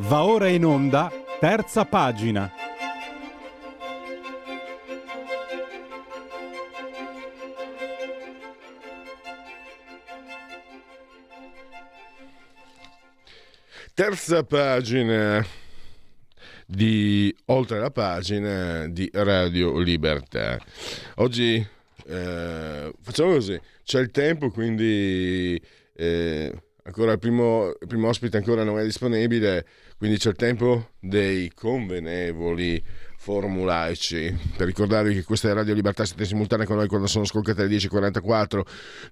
[0.00, 1.10] Va ora in onda,
[1.40, 2.48] terza pagina.
[13.92, 15.44] Terza pagina
[16.64, 20.60] di Oltre la pagina di Radio Libertà.
[21.16, 21.66] Oggi
[22.06, 25.60] eh, facciamo così, c'è il tempo, quindi
[25.96, 26.52] eh,
[26.88, 29.66] ancora il primo, il primo ospite ancora non è disponibile,
[29.98, 32.82] quindi c'è il tempo dei convenevoli
[33.18, 34.34] formulaici.
[34.56, 37.76] Per ricordarvi che questa è Radio Libertà, siete simultanea con noi quando sono scoccate le
[37.76, 38.60] 10.44.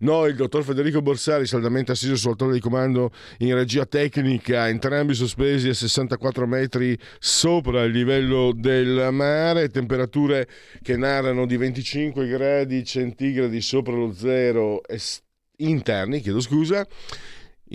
[0.00, 5.12] Noi, il dottor Federico Borsari, saldamente assiso sul torre di comando in regia tecnica, entrambi
[5.12, 10.48] sospesi a 64 metri sopra il livello del mare, temperature
[10.80, 14.80] che narrano di 25 gradi centigradi sopra lo zero
[15.58, 16.86] interni, chiedo scusa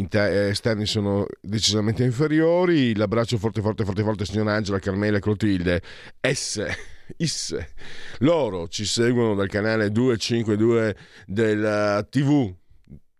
[0.01, 2.95] Inter- esterni sono decisamente inferiori.
[2.95, 5.81] L'abbraccio forte, forte, forte, forte, signor Angela, Carmela e Clotilde.
[6.19, 6.65] S.
[7.17, 7.55] Is.
[8.19, 10.95] Loro ci seguono dal canale 252
[11.27, 12.53] della TV.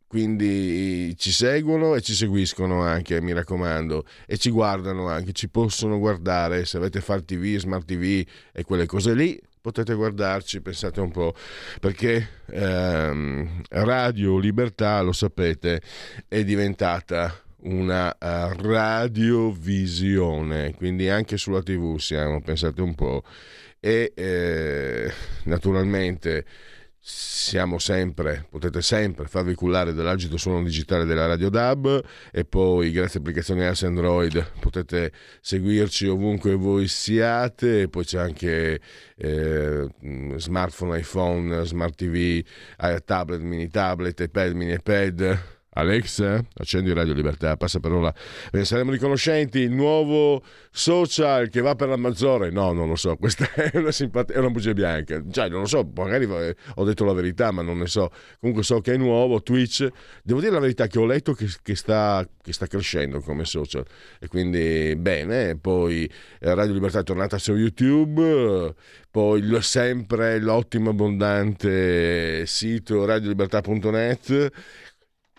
[0.08, 6.00] Quindi ci seguono e ci seguiscono anche, mi raccomando, e ci guardano anche, ci possono
[6.00, 11.12] guardare se avete Far TV, Smart TV e quelle cose lì potete guardarci, pensate un
[11.12, 11.34] po',
[11.80, 15.82] perché ehm, Radio Libertà, lo sapete,
[16.28, 17.34] è diventata
[17.64, 23.24] una uh, radiovisione, quindi anche sulla TV siamo, pensate un po',
[23.80, 25.14] e eh,
[25.44, 26.44] naturalmente
[27.04, 33.18] siamo sempre, potete sempre farvi cullare dall'agito suono digitale della Radio DAB e poi grazie
[33.18, 35.12] a applicazioni iOS Android potete
[35.42, 38.80] seguirci ovunque voi siate, poi c'è anche
[39.16, 39.88] eh,
[40.36, 42.46] smartphone, iPhone, smart TV,
[42.78, 46.22] eh, tablet, mini tablet, iPad, mini iPad Alex,
[46.56, 48.14] accendi Radio Libertà, passa parola.
[48.52, 49.60] Ne saremo riconoscenti.
[49.60, 52.50] Il nuovo social che va per la maggiore.
[52.50, 53.16] No, non lo so.
[53.22, 55.24] Questa è una, simpatia, è una bugia bianca.
[55.32, 55.90] Cioè, non lo so.
[55.96, 58.12] Magari ho detto la verità, ma non ne so.
[58.42, 59.42] Comunque so che è nuovo.
[59.42, 59.88] Twitch.
[60.22, 63.86] Devo dire la verità che ho letto che, che, sta, che sta, crescendo come social.
[64.20, 65.58] E quindi bene.
[65.58, 66.04] Poi
[66.42, 68.76] eh, Radio Libertà è tornata su YouTube.
[69.10, 74.52] Poi sempre l'ottimo abbondante sito radiolibertà.net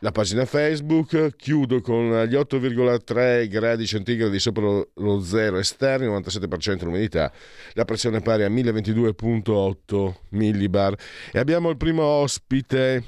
[0.03, 7.33] la pagina Facebook, chiudo con gli 8,3 gradi centigradi sopra lo zero esterni, 97% l'umidità,
[7.75, 10.97] la pressione pari a 1022,8 millibar
[11.31, 13.05] e abbiamo il primo ospite.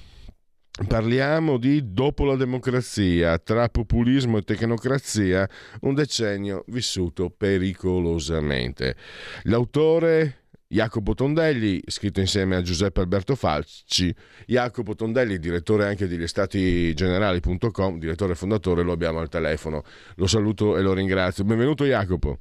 [0.88, 5.48] Parliamo di dopo la democrazia, tra populismo e tecnocrazia,
[5.82, 8.96] un decennio vissuto pericolosamente.
[9.44, 10.43] L'autore
[10.74, 14.12] Jacopo Tondelli, scritto insieme a Giuseppe Alberto Falci.
[14.44, 19.84] Jacopo Tondelli, direttore anche degli statigenerali.com, direttore e fondatore, lo abbiamo al telefono.
[20.16, 21.44] Lo saluto e lo ringrazio.
[21.44, 22.38] Benvenuto Jacopo.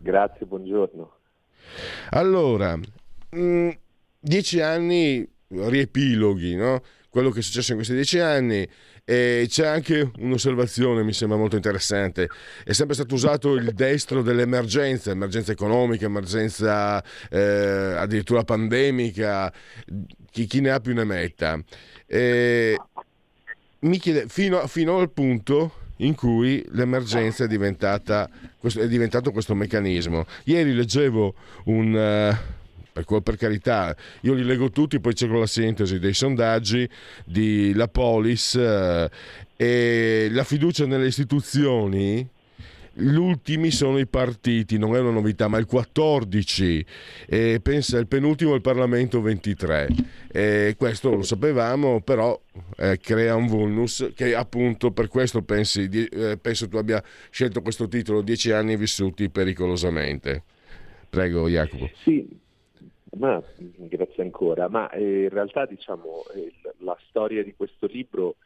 [0.00, 1.12] Grazie, buongiorno.
[2.10, 3.68] Allora, mh, mm,
[4.18, 6.82] dieci anni riepiloghi, no?
[7.08, 8.68] quello che è successo in questi dieci anni.
[9.10, 12.28] E c'è anche un'osservazione, mi sembra molto interessante.
[12.62, 19.50] È sempre stato usato il destro dell'emergenza, emergenza economica, emergenza eh, addirittura pandemica,
[20.30, 21.58] chi, chi, ne ha più ne metta.
[22.04, 22.76] E
[23.78, 28.28] mi chiede, fino, fino al punto in cui l'emergenza è, diventata,
[28.60, 30.26] è diventato questo meccanismo.
[30.44, 31.34] Ieri leggevo
[31.64, 31.94] un...
[31.94, 32.56] Uh,
[33.04, 36.88] per, per, carità, io li leggo tutti, poi cerco la sintesi dei sondaggi
[37.24, 39.10] di La Polis eh,
[39.56, 42.28] e la fiducia nelle istituzioni.
[43.00, 46.84] Gli ultimi sono i partiti, non è una novità, ma il 14,
[47.26, 49.88] e pensa il penultimo il Parlamento 23.
[50.32, 52.40] E questo lo sapevamo, però
[52.76, 57.86] eh, crea un vulnus che appunto per questo pensi, eh, penso tu abbia scelto questo
[57.86, 60.42] titolo, Dieci anni vissuti pericolosamente.
[61.08, 61.88] Prego Jacopo.
[62.02, 62.28] Sì,
[63.16, 68.36] ma, grazie ancora, ma eh, in realtà diciamo eh, la storia di questo libro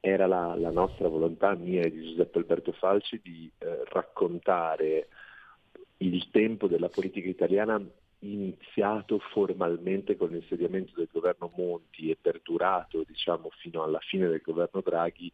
[0.00, 5.08] era la, la, nostra volontà, mia e di Giuseppe Alberto Falci, di eh, raccontare
[5.98, 7.82] il tempo della politica italiana
[8.20, 14.80] iniziato formalmente con l'insediamento del governo Monti e perdurato diciamo, fino alla fine del governo
[14.80, 15.32] Draghi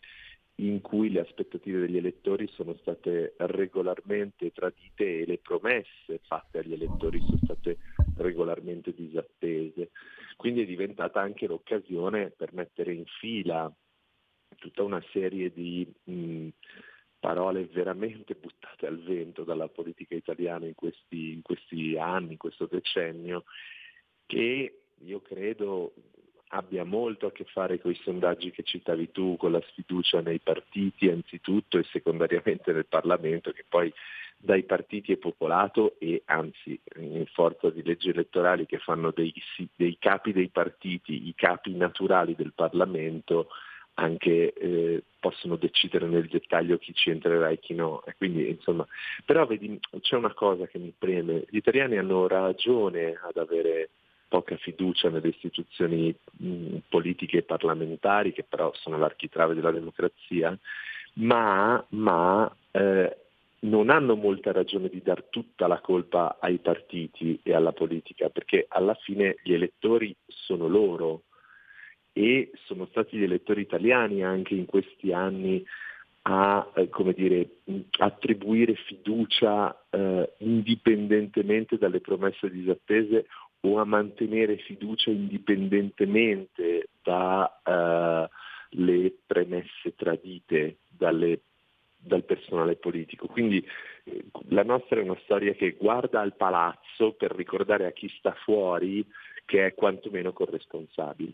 [0.57, 6.75] in cui le aspettative degli elettori sono state regolarmente tradite e le promesse fatte agli
[6.75, 7.79] elettori sono state
[8.17, 9.91] regolarmente disattese.
[10.37, 13.73] Quindi è diventata anche l'occasione per mettere in fila
[14.57, 16.49] tutta una serie di mh,
[17.19, 22.67] parole veramente buttate al vento dalla politica italiana in questi, in questi anni, in questo
[22.67, 23.45] decennio,
[24.27, 25.95] che io credo
[26.49, 30.39] abbia molto a che fare con i sondaggi che citavi tu, con la sfiducia nei
[30.39, 33.93] partiti anzitutto e secondariamente nel Parlamento, che poi
[34.45, 39.33] dai partiti è popolato e anzi in forza di leggi elettorali che fanno dei,
[39.75, 43.49] dei capi dei partiti, i capi naturali del Parlamento,
[43.95, 48.03] anche eh, possono decidere nel dettaglio chi ci entrerà e chi no.
[48.05, 48.87] E quindi, insomma,
[49.25, 53.91] però vedi, c'è una cosa che mi preme, gli italiani hanno ragione ad avere
[54.29, 60.59] poca fiducia nelle istituzioni mh, politiche e parlamentari, che però sono l'architrave della democrazia,
[61.15, 63.17] ma, ma eh,
[63.65, 68.67] non hanno molta ragione di dar tutta la colpa ai partiti e alla politica, perché
[68.69, 71.25] alla fine gli elettori sono loro
[72.13, 75.65] e sono stati gli elettori italiani anche in questi anni
[76.27, 77.49] a eh, dire,
[77.99, 83.27] attribuire fiducia eh, indipendentemente dalle promesse disattese
[83.61, 88.31] o a mantenere fiducia indipendentemente dalle
[89.05, 91.41] eh, premesse tradite dalle,
[92.05, 93.27] dal personale politico.
[93.27, 93.67] Quindi
[94.05, 98.35] eh, la nostra è una storia che guarda al palazzo per ricordare a chi sta
[98.45, 99.05] fuori
[99.45, 101.33] che è quantomeno corresponsabile.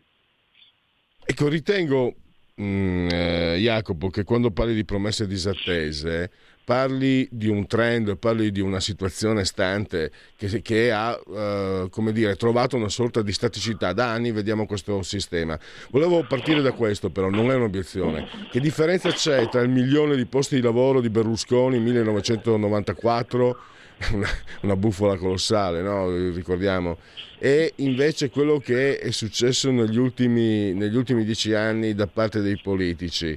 [1.25, 2.15] Ecco, ritengo,
[2.55, 6.31] mh, mm, eh, Jacopo, che quando parli di promesse disattese
[6.71, 12.77] parli di un trend, parli di una situazione stante che, che ha eh, dire, trovato
[12.77, 13.93] una sorta di staticità.
[13.93, 15.59] Da anni vediamo questo sistema.
[15.91, 18.29] Volevo partire da questo, però non è un'obiezione.
[18.53, 23.59] Che differenza c'è tra il milione di posti di lavoro di Berlusconi 1994?
[24.63, 26.09] Una, bufala colossale, no?
[26.31, 26.99] ricordiamo,
[27.39, 32.59] e invece quello che è successo negli ultimi, negli ultimi dieci anni da parte dei
[32.63, 33.37] politici.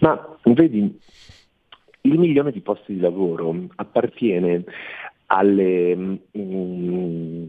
[0.00, 0.98] Ma vedi,
[2.02, 4.64] il milione di posti di lavoro appartiene
[5.26, 7.48] alle, mm,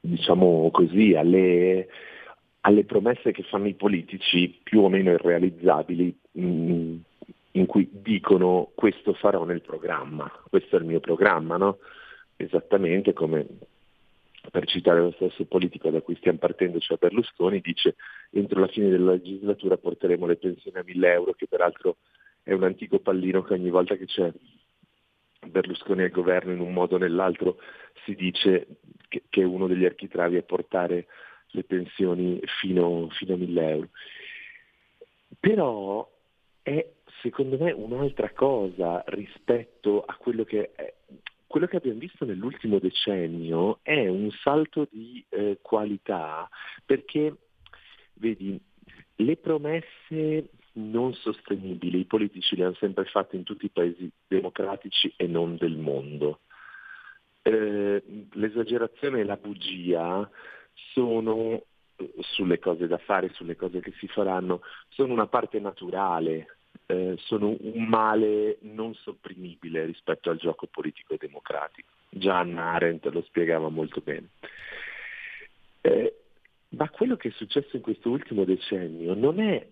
[0.00, 1.88] diciamo così, alle,
[2.60, 6.96] alle, promesse che fanno i politici più o meno irrealizzabili, mm,
[7.52, 11.78] in cui dicono questo farò nel programma, questo è il mio programma, no?
[12.36, 13.46] esattamente come
[14.50, 17.94] per citare lo stesso politico da cui stiamo partendo, cioè Berlusconi, dice
[18.30, 21.98] entro la fine della legislatura porteremo le pensioni a 1000 euro, che peraltro
[22.42, 24.32] è un antico pallino che ogni volta che c'è
[25.46, 27.58] Berlusconi al governo in un modo o nell'altro
[28.04, 28.66] si dice
[29.08, 31.06] che, che uno degli architravi è portare
[31.48, 33.88] le pensioni fino, fino a 1000 euro.
[35.38, 36.10] Però
[36.62, 36.86] è
[37.20, 40.94] secondo me un'altra cosa rispetto a quello che è,
[41.46, 46.48] quello che abbiamo visto nell'ultimo decennio è un salto di eh, qualità
[46.86, 47.34] perché,
[48.14, 48.58] vedi,
[49.16, 55.12] le promesse non sostenibili, i politici le hanno sempre fatte in tutti i paesi democratici
[55.16, 56.40] e non del mondo.
[57.42, 58.02] eh,
[58.32, 60.28] l'esagerazione e la bugia
[60.92, 61.64] sono
[62.20, 67.56] sulle cose da fare, sulle cose che si faranno, sono una parte naturale, eh, sono
[67.58, 71.88] un male non sopprimibile rispetto al gioco politico e democratico.
[72.08, 74.28] Già Anna Arendt lo spiegava molto bene.
[75.80, 76.14] Eh,
[76.70, 79.66] ma quello che è successo in questo ultimo decennio non è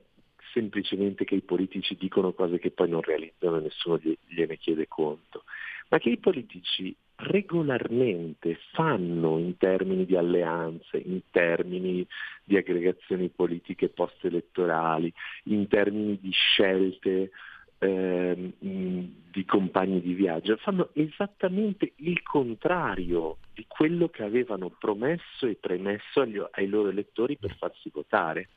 [0.52, 5.44] semplicemente che i politici dicono cose che poi non realizzano e nessuno gliene chiede conto,
[5.88, 12.06] ma che i politici regolarmente fanno in termini di alleanze, in termini
[12.44, 15.12] di aggregazioni politiche post-elettorali,
[15.44, 17.30] in termini di scelte
[17.78, 25.56] eh, di compagni di viaggio, fanno esattamente il contrario di quello che avevano promesso e
[25.58, 28.48] premesso agli, ai loro elettori per farsi votare.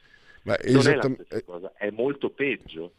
[0.44, 2.94] Ma non è la stessa cosa, è molto peggio.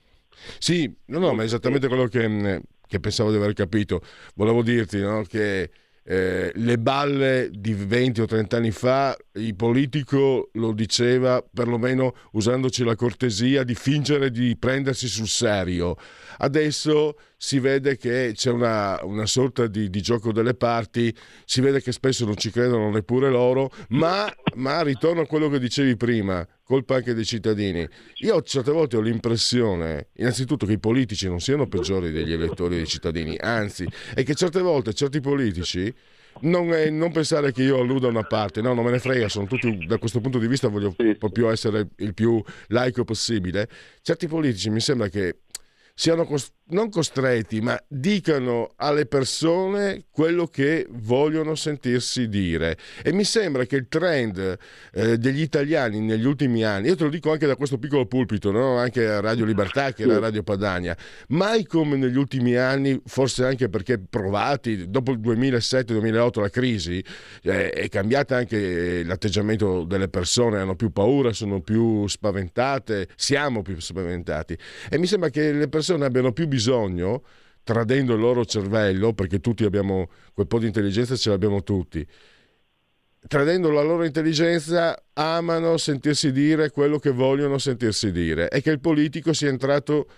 [0.59, 4.03] Sì, no, no, ma è esattamente quello che, che pensavo di aver capito.
[4.35, 5.71] Volevo dirti no, che
[6.07, 12.85] eh, le balle di 20 o 30 anni fa il politico lo diceva perlomeno usandoci
[12.85, 15.97] la cortesia di fingere di prendersi sul serio.
[16.39, 21.15] Adesso si vede che c'è una, una sorta di, di, gioco delle parti,
[21.45, 25.59] si vede che spesso non ci credono neppure loro, ma, ma ritorno a quello che
[25.59, 27.87] dicevi prima, colpa anche dei cittadini.
[28.23, 32.87] Io certe volte ho l'impressione, innanzitutto, che i politici non siano peggiori degli elettori dei
[32.87, 35.95] cittadini, anzi, è che certe volte certi politici
[36.41, 39.29] non, è, non, pensare che io alluda a una parte, no, non me ne frega,
[39.29, 43.69] sono tutti, da questo punto di vista voglio proprio essere il più laico possibile.
[44.03, 45.41] Certi politici mi sembra che
[45.95, 52.79] siano cost- non costretti, ma dicano alle persone quello che vogliono sentirsi dire.
[53.03, 54.57] E mi sembra che il trend
[54.93, 58.51] eh, degli italiani negli ultimi anni, io te lo dico anche da questo piccolo pulpito,
[58.51, 58.79] no?
[58.79, 60.97] anche a Radio Libertà, che era Radio Padania,
[61.29, 67.05] mai come negli ultimi anni, forse anche perché provati, dopo il 2007-2008 la crisi,
[67.43, 73.79] eh, è cambiato anche l'atteggiamento delle persone, hanno più paura, sono più spaventate, siamo più
[73.79, 74.57] spaventati.
[74.89, 76.54] E mi sembra che le persone abbiano più bisogno,
[77.63, 82.07] tradendo il loro cervello, perché tutti abbiamo quel po' di intelligenza, ce l'abbiamo tutti,
[83.27, 88.81] tradendo la loro intelligenza, amano sentirsi dire quello che vogliono sentirsi dire e che il
[88.81, 90.09] politico sia entrato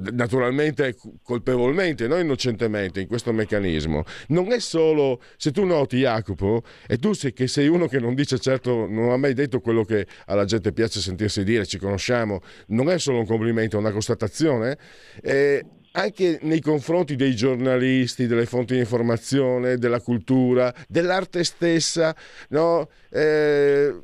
[0.00, 4.04] naturalmente colpevolmente, non innocentemente in questo meccanismo.
[4.28, 8.14] Non è solo, se tu noti Jacopo, e tu sei, che sei uno che non
[8.14, 12.40] dice certo, non ha mai detto quello che alla gente piace sentirsi dire, ci conosciamo,
[12.68, 14.78] non è solo un complimento, è una constatazione.
[15.20, 15.64] Eh,
[15.98, 22.14] anche nei confronti dei giornalisti, delle fonti di informazione, della cultura, dell'arte stessa,
[22.50, 22.88] no?
[23.10, 23.94] eh,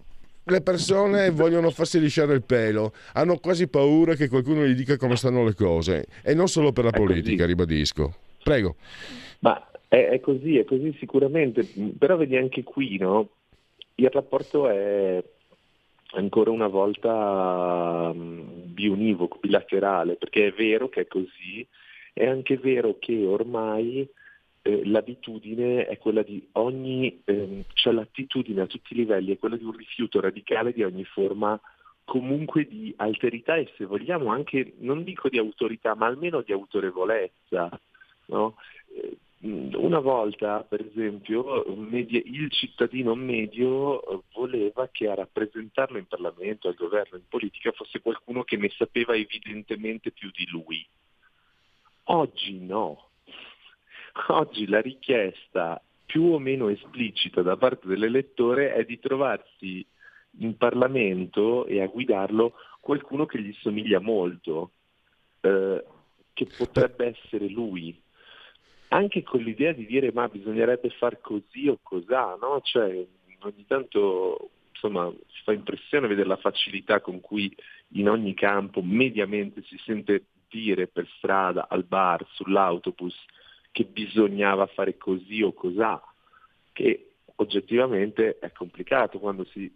[0.47, 5.17] le persone vogliono farsi lisciare il pelo, hanno quasi paura che qualcuno gli dica come
[5.17, 7.47] stanno le cose e non solo per la è politica, così.
[7.47, 8.15] ribadisco.
[8.43, 8.77] Prego.
[9.41, 13.29] Ma è, è, così, è così sicuramente, però vedi anche qui, no?
[13.95, 15.23] Il rapporto è
[16.15, 21.67] ancora una volta biunivoco, bilaterale, perché è vero che è così,
[22.13, 24.09] è anche vero che ormai
[24.63, 29.57] eh, l'abitudine è quella di ogni, ehm, cioè l'attitudine a tutti i livelli è quella
[29.57, 31.61] di un rifiuto radicale di ogni forma
[32.05, 37.69] comunque di alterità e se vogliamo anche, non dico di autorità, ma almeno di autorevolezza.
[38.27, 38.57] No?
[38.95, 46.75] Eh, una volta, per esempio, il cittadino medio voleva che a rappresentarlo in Parlamento, al
[46.75, 50.85] governo, in politica fosse qualcuno che ne sapeva evidentemente più di lui.
[52.05, 53.09] Oggi no.
[54.29, 59.85] Oggi la richiesta più o meno esplicita da parte dell'elettore è di trovarsi
[60.39, 64.71] in Parlamento e a guidarlo qualcuno che gli somiglia molto,
[65.41, 65.85] eh,
[66.33, 68.01] che potrebbe essere lui.
[68.95, 72.61] Anche con l'idea di dire ma bisognerebbe far così o cos'ha, no?
[72.63, 73.05] Cioè,
[73.41, 77.53] ogni tanto insomma, si fa impressione vedere la facilità con cui
[77.95, 83.17] in ogni campo mediamente si sente dire per strada, al bar, sull'autobus,
[83.73, 86.01] che bisognava fare così o cos'ha,
[86.73, 89.73] che oggettivamente è complicato quando si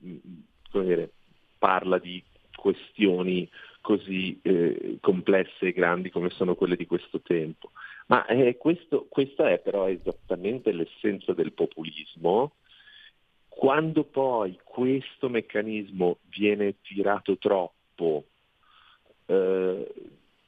[0.71, 1.11] dire,
[1.59, 2.23] parla di
[2.55, 3.49] questioni
[3.89, 7.71] così eh, complesse e grandi come sono quelle di questo tempo.
[8.09, 12.53] Ma eh, questo, questa è però esattamente l'essenza del populismo.
[13.49, 18.27] Quando poi questo meccanismo viene tirato troppo,
[19.25, 19.93] eh,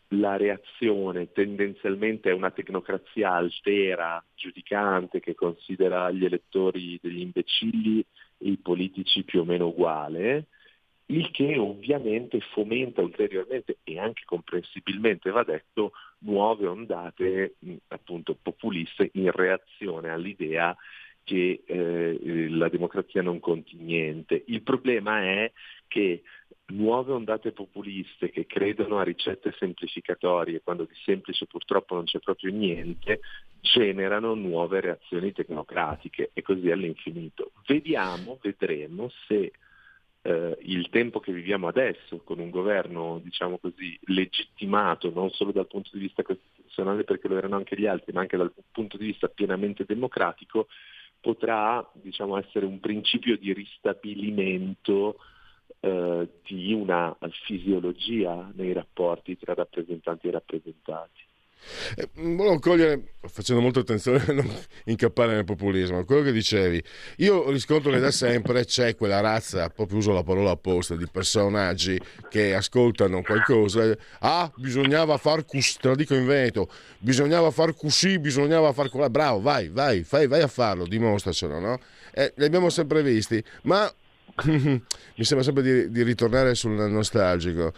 [0.08, 8.04] la reazione tendenzialmente è una tecnocrazia altera, giudicante, che considera gli elettori degli imbecilli
[8.36, 10.44] e i politici più o meno uguali,
[11.10, 17.56] il che ovviamente fomenta ulteriormente e anche comprensibilmente va detto nuove ondate
[17.88, 20.76] appunto populiste in reazione all'idea
[21.24, 24.42] che eh, la democrazia non conti niente.
[24.46, 25.52] Il problema è
[25.86, 26.22] che
[26.66, 32.52] nuove ondate populiste che credono a ricette semplificatorie, quando di semplice purtroppo non c'è proprio
[32.52, 33.20] niente,
[33.60, 37.52] generano nuove reazioni tecnocratiche e così all'infinito.
[37.66, 39.52] Vediamo, vedremo se
[40.22, 45.66] eh, il tempo che viviamo adesso, con un governo, diciamo così, legittimato non solo dal
[45.66, 49.06] punto di vista costituzionale perché lo erano anche gli altri, ma anche dal punto di
[49.06, 50.68] vista pienamente democratico,
[51.20, 55.16] potrà diciamo, essere un principio di ristabilimento
[55.80, 61.28] eh, di una fisiologia nei rapporti tra rappresentanti e rappresentati.
[61.96, 64.48] Eh, volevo cogliere, facendo molta attenzione a non
[64.84, 66.82] incappare nel populismo, quello che dicevi.
[67.16, 72.00] Io riscontro che da sempre c'è quella razza, proprio uso la parola apposta, di personaggi
[72.28, 73.96] che ascoltano qualcosa.
[74.20, 79.08] Ah, bisognava far così, te lo dico in veneto, bisognava far così, bisognava far così.
[79.10, 81.80] Bravo, vai, vai, fai, vai a farlo, dimostracelo, no?
[82.12, 83.92] Eh, li abbiamo sempre visti, ma
[84.44, 87.72] mi sembra sempre di, di ritornare sul nostalgico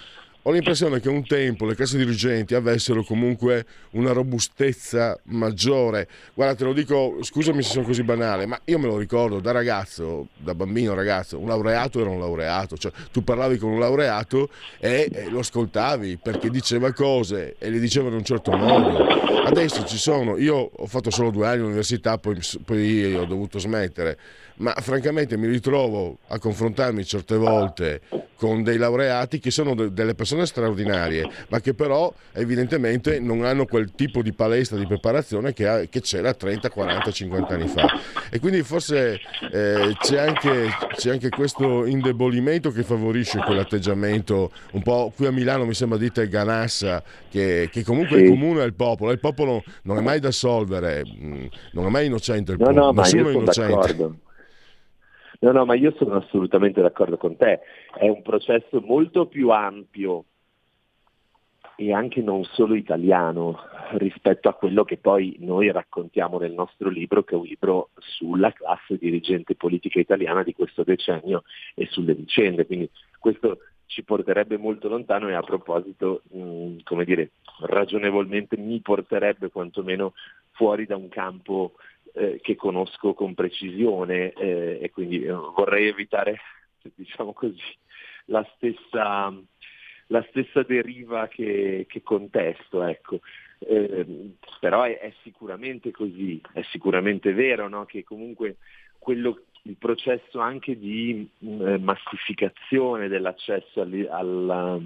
[0.45, 6.09] ho l'impressione che un tempo le classi dirigenti avessero comunque una robustezza maggiore.
[6.35, 9.53] Guarda, te lo dico, scusami se sono così banale, ma io me lo ricordo da
[9.53, 14.49] ragazzo, da bambino ragazzo, un laureato era un laureato, cioè tu parlavi con un laureato
[14.81, 19.07] e, e lo ascoltavi perché diceva cose e le diceva in un certo modo.
[19.45, 24.19] Adesso ci sono, io ho fatto solo due anni all'università, poi, poi ho dovuto smettere
[24.62, 28.00] ma francamente mi ritrovo a confrontarmi certe volte
[28.37, 33.66] con dei laureati che sono de- delle persone straordinarie, ma che però evidentemente non hanno
[33.66, 37.87] quel tipo di palestra di preparazione che, ha, che c'era 30, 40, 50 anni fa.
[38.31, 39.21] E quindi forse
[39.52, 45.64] eh, c'è, anche, c'è, anche, questo indebolimento che favorisce quell'atteggiamento un po' qui a Milano
[45.64, 48.25] mi sembra dite ganassa, che, che comunque sì.
[48.25, 49.11] è comune al popolo.
[49.11, 52.92] Il popolo non è mai da solvere, mm, non è mai innocente il no, popolo,
[52.92, 53.73] no, nessuno è innocente.
[53.73, 54.16] D'accordo.
[55.43, 57.61] No, no, ma io sono assolutamente d'accordo con te.
[57.97, 60.26] È un processo molto più ampio
[61.75, 63.59] e anche non solo italiano
[63.95, 68.52] rispetto a quello che poi noi raccontiamo nel nostro libro, che è un libro sulla
[68.52, 71.43] classe dirigente politica italiana di questo decennio
[71.75, 72.65] e sulle vicende.
[72.65, 76.23] Quindi questo ci porterebbe molto lontano e a proposito,
[76.85, 80.13] come dire, ragionevolmente mi porterebbe quantomeno
[80.52, 81.73] fuori da un campo
[82.15, 86.39] eh, che conosco con precisione eh, e quindi eh, vorrei evitare,
[86.95, 87.77] diciamo così,
[88.27, 89.33] la stessa,
[90.07, 92.83] la stessa deriva che, che contesto.
[92.83, 93.21] Ecco.
[93.59, 97.85] Eh, però è, è, sicuramente così, è sicuramente vero no?
[97.85, 98.57] che comunque
[98.99, 104.81] quello, il processo anche di eh, massificazione dell'accesso all, alla,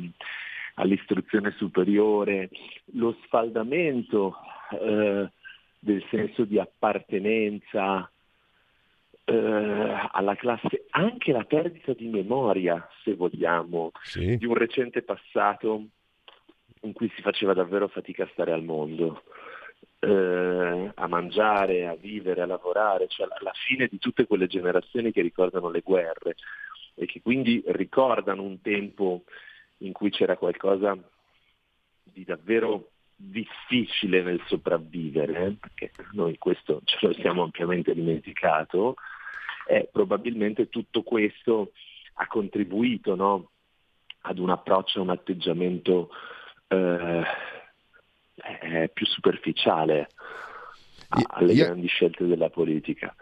[0.75, 2.51] all'istruzione superiore,
[2.93, 4.37] lo sfaldamento
[4.73, 5.31] eh,
[5.87, 8.11] del senso di appartenenza
[9.25, 14.37] eh, alla classe, anche la perdita di memoria, se vogliamo, sì.
[14.37, 15.85] di un recente passato
[16.81, 19.23] in cui si faceva davvero fatica a stare al mondo,
[20.01, 25.13] eh, a mangiare, a vivere, a lavorare, cioè la, la fine di tutte quelle generazioni
[25.13, 26.35] che ricordano le guerre
[26.95, 29.23] e che quindi ricordano un tempo
[29.79, 30.99] in cui c'era qualcosa
[32.03, 38.97] di davvero difficile nel sopravvivere, perché noi questo ce lo siamo ampiamente dimenticato,
[39.67, 41.73] e probabilmente tutto questo
[42.15, 43.51] ha contribuito no,
[44.21, 46.11] ad un approccio, un atteggiamento
[46.69, 47.25] eh,
[48.61, 50.09] eh, più superficiale
[51.09, 53.15] alle grandi scelte della politica.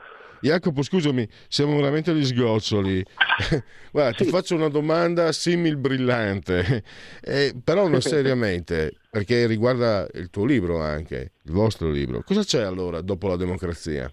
[0.44, 3.02] Jacopo, scusami, siamo veramente agli sgoccioli.
[3.90, 6.84] Guarda, ti faccio una domanda simil brillante,
[7.24, 12.20] eh, però non seriamente, perché riguarda il tuo libro anche, il vostro libro.
[12.22, 14.12] Cosa c'è allora dopo la democrazia?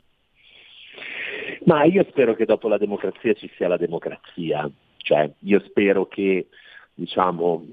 [1.65, 6.48] Ma io spero che dopo la democrazia ci sia la democrazia, cioè io spero che
[6.94, 7.65] diciamo,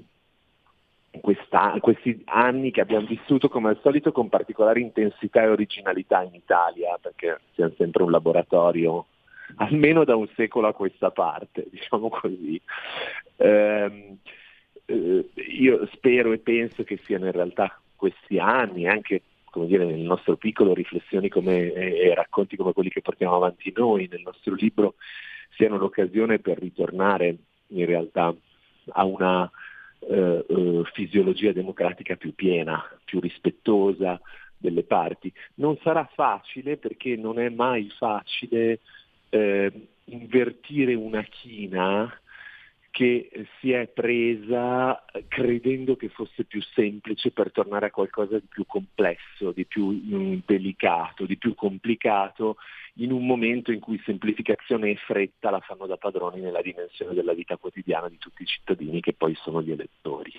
[1.21, 6.97] questi anni che abbiamo vissuto come al solito con particolare intensità e originalità in Italia,
[7.01, 9.07] perché siamo sempre un laboratorio
[9.55, 12.61] almeno da un secolo a questa parte, diciamo così.
[13.35, 14.17] Eh,
[14.85, 19.99] eh, io spero e penso che siano in realtà questi anni, anche come dire, nel
[19.99, 24.53] nostro piccolo, riflessioni come, e, e racconti come quelli che portiamo avanti noi nel nostro
[24.53, 24.95] libro,
[25.55, 27.35] siano l'occasione per ritornare
[27.67, 28.33] in realtà
[28.91, 29.49] a una
[29.99, 34.19] eh, eh, fisiologia democratica più piena, più rispettosa
[34.57, 35.31] delle parti.
[35.55, 38.79] Non sarà facile perché non è mai facile
[39.29, 39.71] eh,
[40.05, 42.11] invertire una china
[42.99, 43.29] che
[43.61, 49.53] si è presa credendo che fosse più semplice per tornare a qualcosa di più complesso,
[49.53, 52.57] di più delicato, di più complicato,
[52.95, 57.31] in un momento in cui semplificazione e fretta la fanno da padroni nella dimensione della
[57.31, 60.33] vita quotidiana di tutti i cittadini che poi sono gli elettori.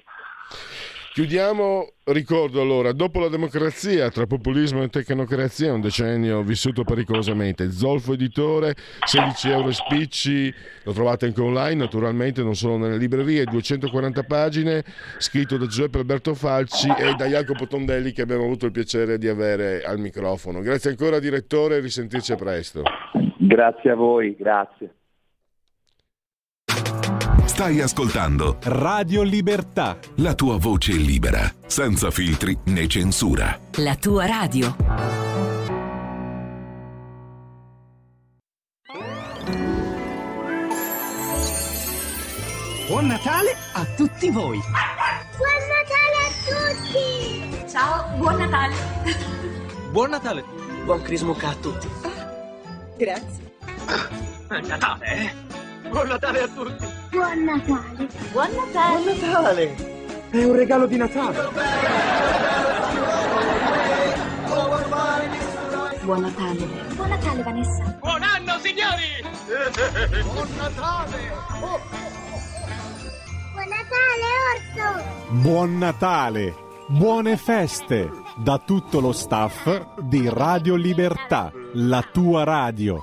[1.12, 7.72] Chiudiamo, ricordo allora, dopo la democrazia, tra populismo e tecnocrazia, un decennio vissuto pericolosamente.
[7.72, 14.22] Zolfo Editore, 16 euro spicci, lo trovate anche online, naturalmente, non solo nelle librerie, 240
[14.22, 14.84] pagine,
[15.18, 19.26] scritto da Giuseppe Alberto Falci e da Jacopo Tondelli che abbiamo avuto il piacere di
[19.26, 20.60] avere al microfono.
[20.60, 22.84] Grazie ancora direttore, risentirci presto.
[23.36, 24.94] Grazie a voi, grazie.
[27.60, 29.98] Stai ascoltando Radio Libertà.
[30.16, 33.60] La tua voce libera, senza filtri né censura.
[33.74, 34.74] La tua radio.
[42.86, 44.58] Buon Natale a tutti voi!
[45.36, 46.30] Buon Natale a
[46.80, 47.68] tutti!
[47.70, 48.74] Ciao, buon Natale!
[49.90, 50.44] Buon Natale!
[50.84, 51.88] Buon Crismuca a tutti!
[52.96, 53.52] Grazie!
[54.48, 55.59] È Natale, eh?
[55.90, 56.86] Buon Natale a tutti!
[57.10, 58.08] Buon Natale!
[58.30, 59.02] Buon Natale!
[59.02, 59.76] Buon Natale!
[60.30, 61.48] È un regalo di Natale!
[66.02, 66.68] Buon Natale!
[66.94, 67.98] Buon Natale, Vanessa!
[68.00, 69.24] Buon anno, signori!
[70.22, 71.16] Buon Natale,
[74.54, 75.04] Orso!
[75.30, 76.54] Buon Natale,
[76.86, 83.00] buone feste da tutto lo staff di Radio Libertà, la tua radio.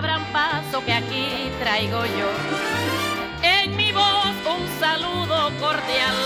[0.00, 2.30] Abran paso que aquí traigo yo.
[3.42, 6.16] En mi voz un saludo cordial.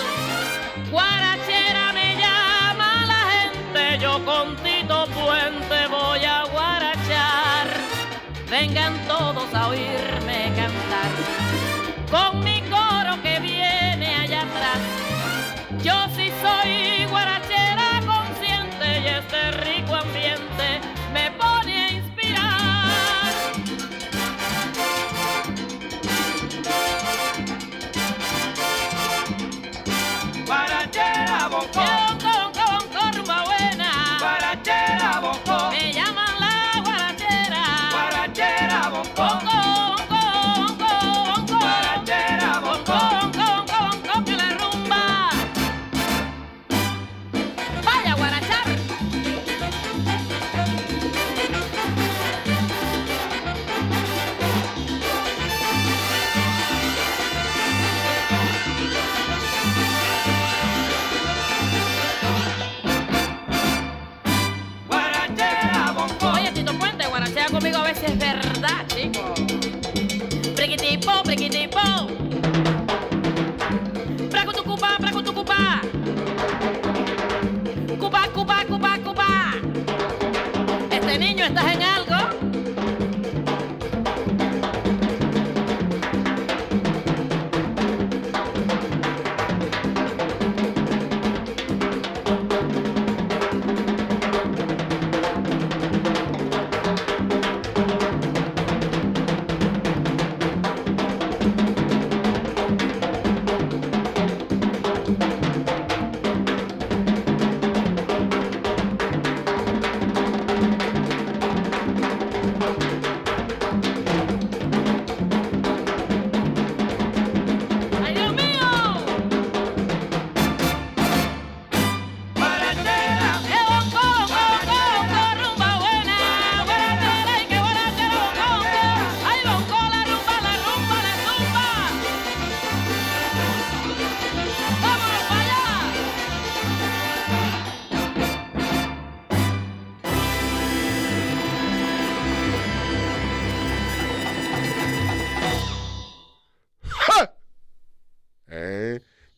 [0.92, 7.66] Guarachera me llama la gente, yo con Tito Puente voy a guarachar.
[8.48, 10.03] Vengan todos a oírme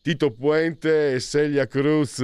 [0.07, 2.19] Tito Puente e Celia Cruz,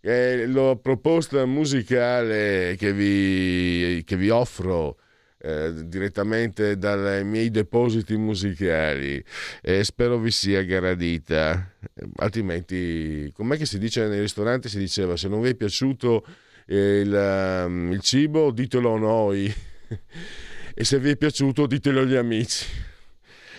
[0.00, 4.96] eh, la proposta musicale che vi, che vi offro
[5.36, 9.22] eh, direttamente dai miei depositi musicali
[9.60, 11.74] e spero vi sia gradita.
[12.16, 14.70] Altrimenti, com'è che si dice nei ristoranti?
[14.70, 16.24] Si diceva se non vi è piaciuto
[16.64, 19.44] eh, il, um, il cibo, ditelo a noi
[20.72, 22.87] e se vi è piaciuto, ditelo agli amici.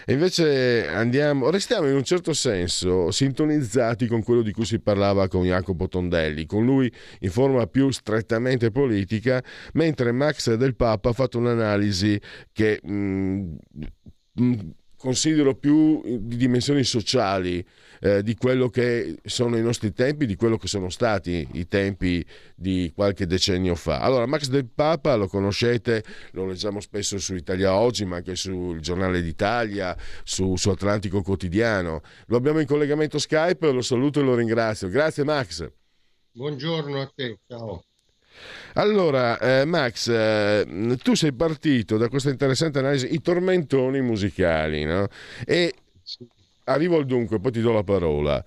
[0.08, 5.44] Invece andiamo, restiamo in un certo senso sintonizzati con quello di cui si parlava con
[5.44, 11.38] Jacopo Tondelli, con lui in forma più strettamente politica, mentre Max del Papa ha fatto
[11.38, 12.20] un'analisi
[12.52, 13.56] che mh, mm,
[14.34, 17.66] mh, mm, considero più di dimensioni sociali
[18.02, 22.24] eh, di quello che sono i nostri tempi, di quello che sono stati i tempi
[22.54, 24.02] di qualche decennio fa.
[24.02, 28.82] Allora, Max del Papa lo conoscete, lo leggiamo spesso su Italia Oggi, ma anche sul
[28.82, 32.02] Giornale d'Italia, su, su Atlantico Quotidiano.
[32.28, 34.90] Lo abbiamo in collegamento Skype, lo saluto e lo ringrazio.
[34.90, 35.72] Grazie Max.
[36.32, 37.84] Buongiorno a te, ciao.
[38.74, 45.08] Allora, eh, Max, eh, tu sei partito da questa interessante analisi, i tormentoni musicali, no?
[45.46, 45.74] E
[46.66, 48.44] arrivo al dunque, poi ti do la parola.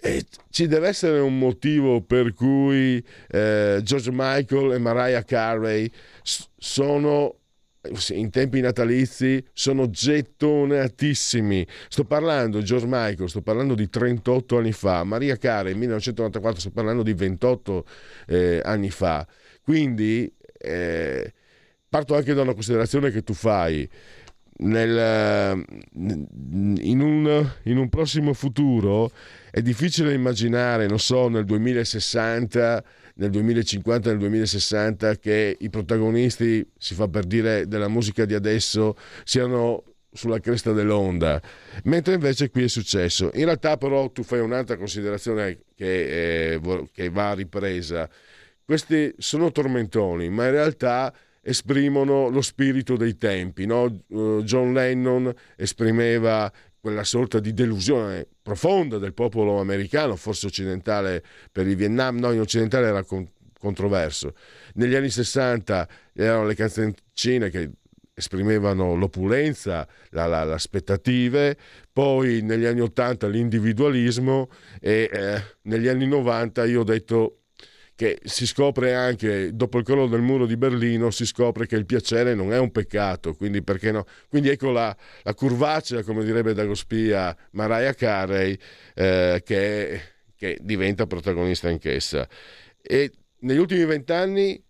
[0.00, 5.90] E ci deve essere un motivo per cui eh, George Michael e Mariah Carey
[6.22, 7.34] sono
[8.10, 11.66] in tempi natalizi sono gettonatissimi.
[11.88, 17.02] Sto parlando George Michael, sto parlando di 38 anni fa, Maria Carey 1994, sto parlando
[17.02, 17.84] di 28
[18.26, 19.26] eh, anni fa.
[19.62, 21.32] Quindi eh,
[21.88, 23.88] parto anche da una considerazione che tu fai
[24.58, 25.64] nel,
[25.94, 29.10] in, un, in, un, prossimo futuro
[29.50, 32.82] è difficile immaginare, non so, nel 2060,
[33.18, 38.96] nel 2050, nel 2060 che i protagonisti, si fa per dire, della musica di adesso
[39.24, 41.40] siano sulla cresta dell'onda,
[41.84, 43.30] mentre invece qui è successo.
[43.34, 48.08] In realtà però tu fai un'altra considerazione che, eh, che va ripresa.
[48.64, 53.64] Questi sono tormentoni, ma in realtà esprimono lo spirito dei tempi.
[53.64, 54.02] No?
[54.08, 61.66] Uh, John Lennon esprimeva quella sorta di delusione profonda del popolo americano, forse occidentale per
[61.66, 64.34] il Vietnam, no, in occidentale era con- controverso.
[64.74, 67.70] Negli anni 60 erano le canzoncine che
[68.14, 71.56] esprimevano l'opulenza, la, la, le aspettative,
[71.92, 74.48] poi negli anni 80 l'individualismo
[74.80, 77.37] e eh, negli anni 90 io ho detto
[77.98, 81.84] che si scopre anche dopo il crollo del muro di Berlino, si scopre che il
[81.84, 84.06] piacere non è un peccato, quindi perché no?
[84.28, 88.56] Quindi ecco la, la curvaccia, come direbbe Dagospia, Mariah Carey,
[88.94, 90.00] eh, che,
[90.36, 92.28] che, diventa protagonista anch'essa.
[92.80, 94.62] E negli ultimi vent'anni,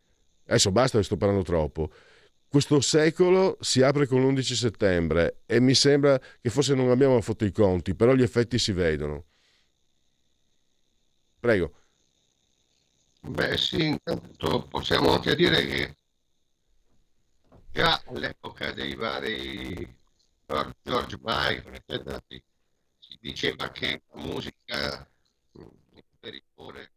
[0.47, 1.93] adesso basta, sto parlando troppo,
[2.49, 7.45] questo secolo si apre con l'11 settembre e mi sembra che forse non abbiamo fatto
[7.45, 9.27] i conti, però gli effetti si vedono.
[11.39, 11.75] Prego.
[13.21, 15.97] Beh sì, intanto possiamo anche dire che
[17.71, 19.97] già all'epoca dei vari
[20.83, 22.43] George Michael, eccetera, si,
[22.99, 25.09] si diceva che la musica
[26.19, 26.91] per il cuore...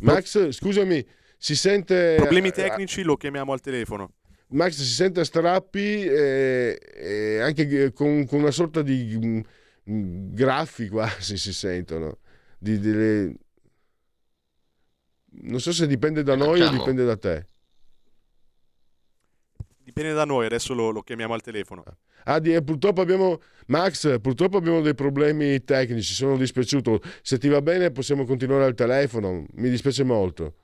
[0.00, 1.06] Max, scusami,
[1.38, 2.14] si sente...
[2.16, 4.14] Problemi tecnici, lo chiamiamo al telefono.
[4.48, 9.40] Max si sente a strappi e, e anche con, con, una sorta di mh,
[9.90, 12.18] mm, graffi quasi si sentono.
[12.58, 13.34] Di, delle,
[15.42, 17.46] non so se dipende da noi o dipende da te.
[19.82, 21.84] Dipende da noi, adesso lo, lo chiamiamo al telefono.
[22.24, 27.00] Ah, di, purtroppo abbiamo, Max, purtroppo abbiamo dei problemi tecnici, sono dispiaciuto.
[27.22, 30.54] Se ti va bene possiamo continuare al telefono, mi dispiace molto.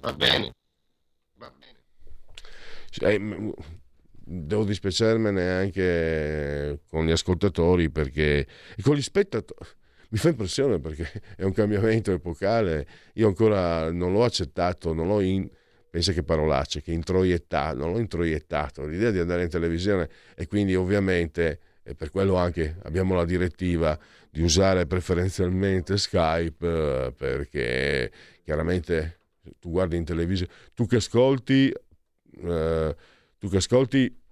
[0.00, 0.54] Va bene.
[1.34, 3.12] Va bene.
[3.12, 3.54] Eh,
[4.10, 9.68] devo dispiacermene anche con gli ascoltatori perché, e con gli spettatori
[10.16, 12.86] mi fa impressione perché è un cambiamento epocale.
[13.14, 15.48] Io ancora non l'ho accettato, non l'ho in,
[15.90, 18.86] pensa che parolacce, che introiettato, non l'ho introiettato.
[18.86, 23.98] L'idea di andare in televisione e quindi ovviamente, e per quello anche abbiamo la direttiva
[24.30, 28.10] di usare preferenzialmente Skype eh, perché
[28.42, 29.20] chiaramente
[29.60, 31.72] tu guardi in televisione, tu che ascolti,
[32.42, 32.96] eh,
[33.38, 34.24] tu che ascolti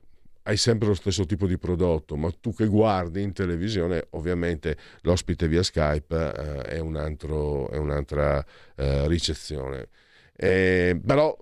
[0.44, 5.48] hai sempre lo stesso tipo di prodotto, ma tu che guardi in televisione, ovviamente l'ospite
[5.48, 8.44] via Skype eh, è, un altro, è, un'altra
[8.76, 9.88] eh, ricezione.
[10.36, 11.36] Eh, però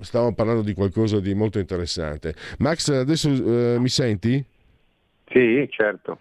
[0.00, 2.34] stavamo parlando di qualcosa di molto interessante.
[2.58, 4.44] Max, adesso eh, mi senti?
[5.26, 6.18] Sì, certo.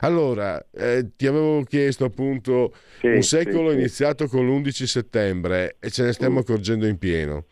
[0.00, 4.36] Allora, eh, ti avevo chiesto appunto sì, un secolo sì, iniziato sì.
[4.36, 7.46] con l'11 settembre e ce ne stiamo accorgendo in pieno.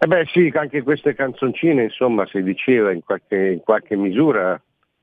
[0.00, 4.60] Eh beh sì, anche queste canzoncine, insomma, si diceva in qualche, in qualche misura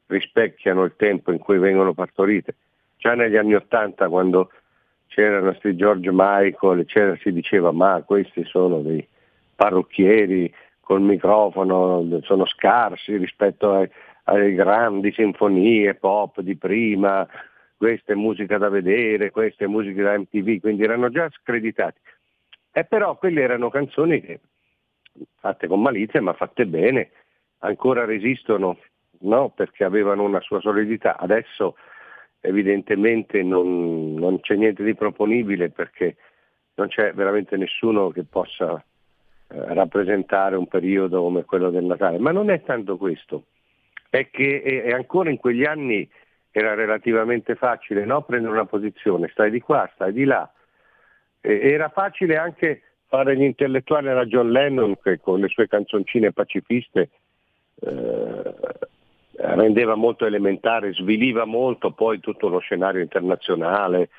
[0.07, 2.55] rispecchiano il tempo in cui vengono partorite.
[2.95, 4.51] Già negli anni Ottanta, quando
[5.07, 6.85] c'erano questi George Michael,
[7.21, 9.05] si diceva ma questi sono dei
[9.53, 13.89] parrucchieri col microfono, sono scarsi rispetto ai,
[14.23, 17.27] alle grandi sinfonie pop di prima,
[17.75, 21.99] questa è musica da vedere, questa è musica da MTV, quindi erano già screditati.
[22.71, 24.39] E però quelle erano canzoni che
[25.39, 27.11] fatte con malizia ma fatte bene
[27.59, 28.77] ancora resistono
[29.21, 29.49] no?
[29.49, 31.17] perché avevano una sua solidità.
[31.17, 31.75] Adesso
[32.41, 36.15] evidentemente non, non, c'è niente di proponibile perché
[36.75, 42.19] non c'è veramente nessuno che possa eh, rappresentare un periodo come quello del Natale.
[42.19, 43.45] Ma non è tanto questo,
[44.09, 46.07] è che è, ancora in quegli anni
[46.51, 48.21] era relativamente facile no?
[48.21, 50.49] prendere una posizione, stai di qua, stai di là.
[51.41, 52.81] E, era facile anche
[53.15, 57.09] fare gli intellettuali alla John Lennon che con le sue canzoncine pacifiste
[57.79, 58.55] eh,
[59.37, 64.09] rendeva molto elementare, sviliva molto poi tutto lo scenario internazionale,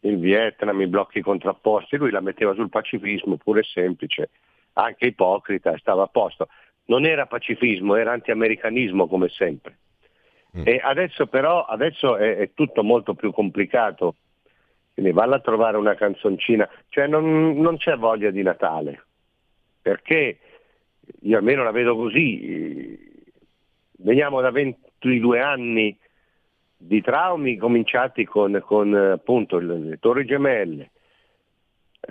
[0.00, 4.30] il Vietnam, i blocchi contrapposti, lui la metteva sul pacifismo pure semplice,
[4.74, 6.46] anche ipocrita, stava a posto.
[6.86, 9.78] Non era pacifismo, era anti-americanismo come sempre.
[10.56, 10.62] Mm.
[10.64, 14.14] E adesso però adesso è, è, tutto molto più complicato,
[14.94, 19.04] quindi valla a trovare una canzoncina, cioè non, non c'è voglia di Natale,
[19.82, 20.38] perché
[21.22, 22.96] io almeno la vedo così,
[23.98, 25.98] veniamo da 22 anni
[26.76, 30.90] di traumi cominciati con, con appunto le Torri Gemelle,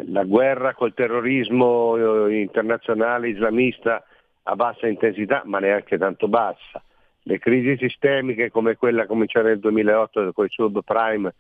[0.08, 4.04] la guerra col terrorismo eh, internazionale islamista
[4.44, 6.84] a bassa intensità, ma neanche tanto bassa,
[7.22, 11.34] le crisi sistemiche come quella cominciata nel 2008 con i subprime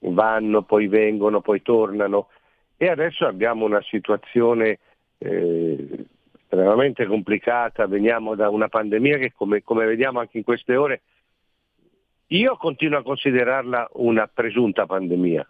[0.00, 2.28] vanno, poi vengono, poi tornano.
[2.76, 4.78] E adesso abbiamo una situazione
[5.18, 6.06] eh,
[6.40, 11.02] estremamente complicata, veniamo da una pandemia che come, come vediamo anche in queste ore,
[12.28, 15.48] io continuo a considerarla una presunta pandemia,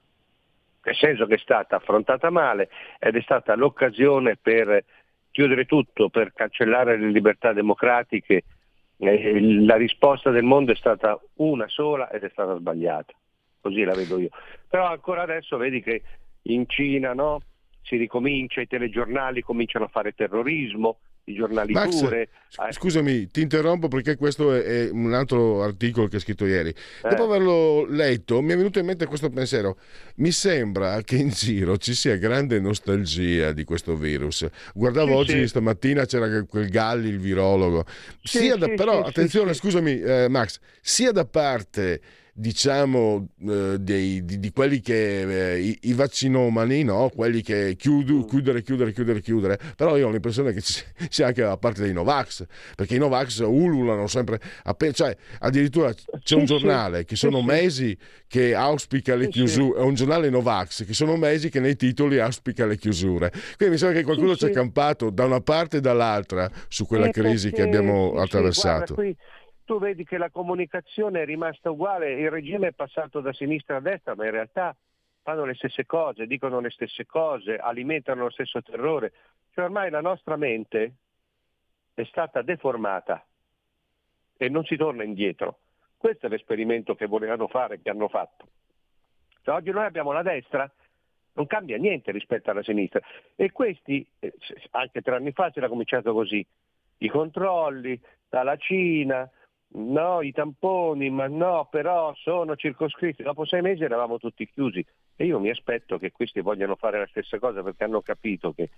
[0.84, 4.84] nel senso che è stata affrontata male ed è stata l'occasione per
[5.30, 8.44] chiudere tutto, per cancellare le libertà democratiche.
[8.98, 13.12] La risposta del mondo è stata una sola ed è stata sbagliata,
[13.66, 14.28] così la vedo io.
[14.68, 16.02] Però ancora adesso vedi che
[16.42, 17.42] in Cina no,
[17.82, 22.28] si ricomincia, i telegiornali cominciano a fare terrorismo, i giornali Max, pure.
[22.70, 26.68] Scusami, ti interrompo perché questo è un altro articolo che hai scritto ieri.
[26.68, 27.08] Eh.
[27.08, 29.76] Dopo averlo letto mi è venuto in mente questo pensiero.
[30.16, 34.46] Mi sembra che in giro ci sia grande nostalgia di questo virus.
[34.72, 35.48] Guardavo sì, oggi, sì.
[35.48, 37.84] stamattina c'era quel Galli, il virologo.
[38.22, 42.00] Sì, da, però, attenzione, scusami eh, Max, sia da parte
[42.38, 47.10] diciamo, eh, dei, di, di, quelli che eh, i, i, vaccinomani, no?
[47.14, 48.28] quelli che chiudu, mm.
[48.28, 50.60] chiudere, chiudere, chiudere, chiudere, però io ho l'impressione che
[51.08, 52.44] sia anche la parte dei Novax,
[52.74, 57.96] perché i Novax ululano sempre, appena, cioè addirittura c'è un giornale che sono mesi
[58.28, 62.66] che auspica le chiusure, è un giornale Novax che sono mesi che nei titoli auspica
[62.66, 66.50] le chiusure, quindi mi sembra che qualcuno ci ha campato da una parte e dall'altra
[66.68, 68.92] su quella crisi che abbiamo attraversato.
[68.92, 69.16] Guarda, qui
[69.66, 73.80] tu vedi che la comunicazione è rimasta uguale, il regime è passato da sinistra a
[73.80, 74.74] destra, ma in realtà
[75.22, 79.12] fanno le stesse cose, dicono le stesse cose, alimentano lo stesso terrore.
[79.52, 80.94] Cioè ormai la nostra mente
[81.94, 83.26] è stata deformata
[84.36, 85.58] e non si torna indietro.
[85.96, 88.46] Questo è l'esperimento che volevano fare, che hanno fatto.
[89.42, 90.70] Cioè, oggi noi abbiamo la destra,
[91.32, 93.00] non cambia niente rispetto alla sinistra.
[93.34, 94.32] E questi, eh,
[94.70, 96.46] anche tre anni fa si era cominciato così,
[96.98, 99.28] i controlli dalla Cina,
[99.68, 103.22] no, i tamponi, ma no, però sono circoscritti.
[103.22, 104.84] Dopo sei mesi eravamo tutti chiusi
[105.16, 108.70] e io mi aspetto che questi vogliano fare la stessa cosa perché hanno capito che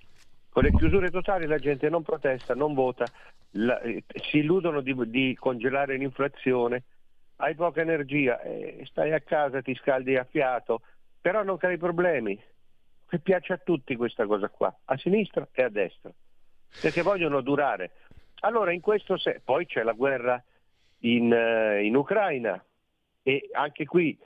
[0.48, 3.04] con le chiusure totali la gente non protesta, non vota,
[3.52, 6.82] la, eh, si illudono di, di, congelare l'inflazione,
[7.36, 10.80] hai poca energia, eh, stai a casa, ti scaldi a fiato,
[11.20, 12.40] però non crei problemi.
[13.08, 16.10] Che piace a tutti questa cosa qua, a sinistra e a destra,
[16.80, 17.92] perché vogliono durare.
[18.40, 19.40] Allora in questo se...
[19.42, 20.42] poi c'è la guerra
[21.00, 22.62] in, eh, in Ucraina.
[23.22, 24.18] E anche qui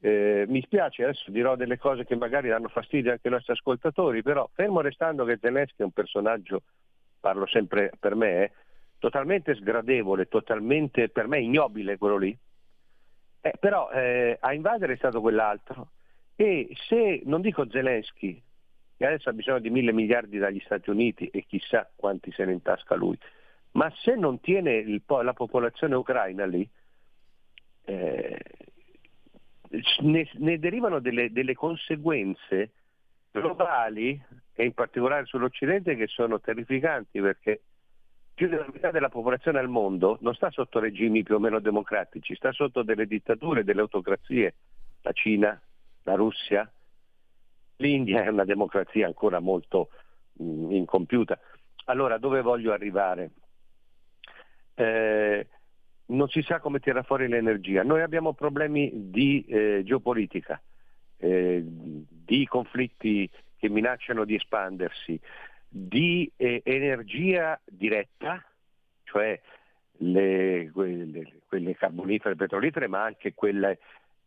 [0.00, 4.22] eh, mi spiace, adesso dirò delle cose che magari danno fastidio anche ai nostri ascoltatori,
[4.22, 6.62] però fermo restando che Zelensky è un personaggio,
[7.20, 8.52] parlo sempre per me, eh,
[8.98, 12.36] totalmente sgradevole, totalmente per me ignobile quello lì,
[13.40, 15.90] eh, però eh, a invadere è stato quell'altro.
[16.36, 18.40] E se, non dico Zelensky,
[18.96, 22.52] che adesso ha bisogno di mille miliardi dagli Stati Uniti e chissà quanti se ne
[22.52, 23.18] intasca lui,
[23.72, 26.68] ma se non tiene il, la popolazione ucraina lì,
[27.84, 28.38] eh,
[30.00, 32.72] ne, ne, derivano delle, delle conseguenze
[33.30, 34.20] globali
[34.54, 37.62] e in particolare sull'Occidente che sono terrificanti perché
[38.34, 42.36] più della metà della popolazione al mondo non sta sotto regimi più o meno democratici,
[42.36, 44.54] sta sotto delle dittature, delle autocrazie,
[45.02, 45.60] la Cina,
[46.04, 46.70] la Russia,
[47.78, 49.90] l'India è una democrazia ancora molto
[50.34, 51.38] mh, incompiuta.
[51.86, 53.30] Allora dove voglio arrivare?
[54.78, 55.46] Eh,
[56.06, 57.82] non si sa come tirare fuori l'energia.
[57.82, 60.60] Noi abbiamo problemi di eh, geopolitica,
[61.18, 65.20] eh, di conflitti che minacciano di espandersi,
[65.68, 68.42] di eh, energia diretta,
[69.02, 69.38] cioè
[69.98, 73.78] le, quelle, quelle carbonifere petrolifere, ma anche quelle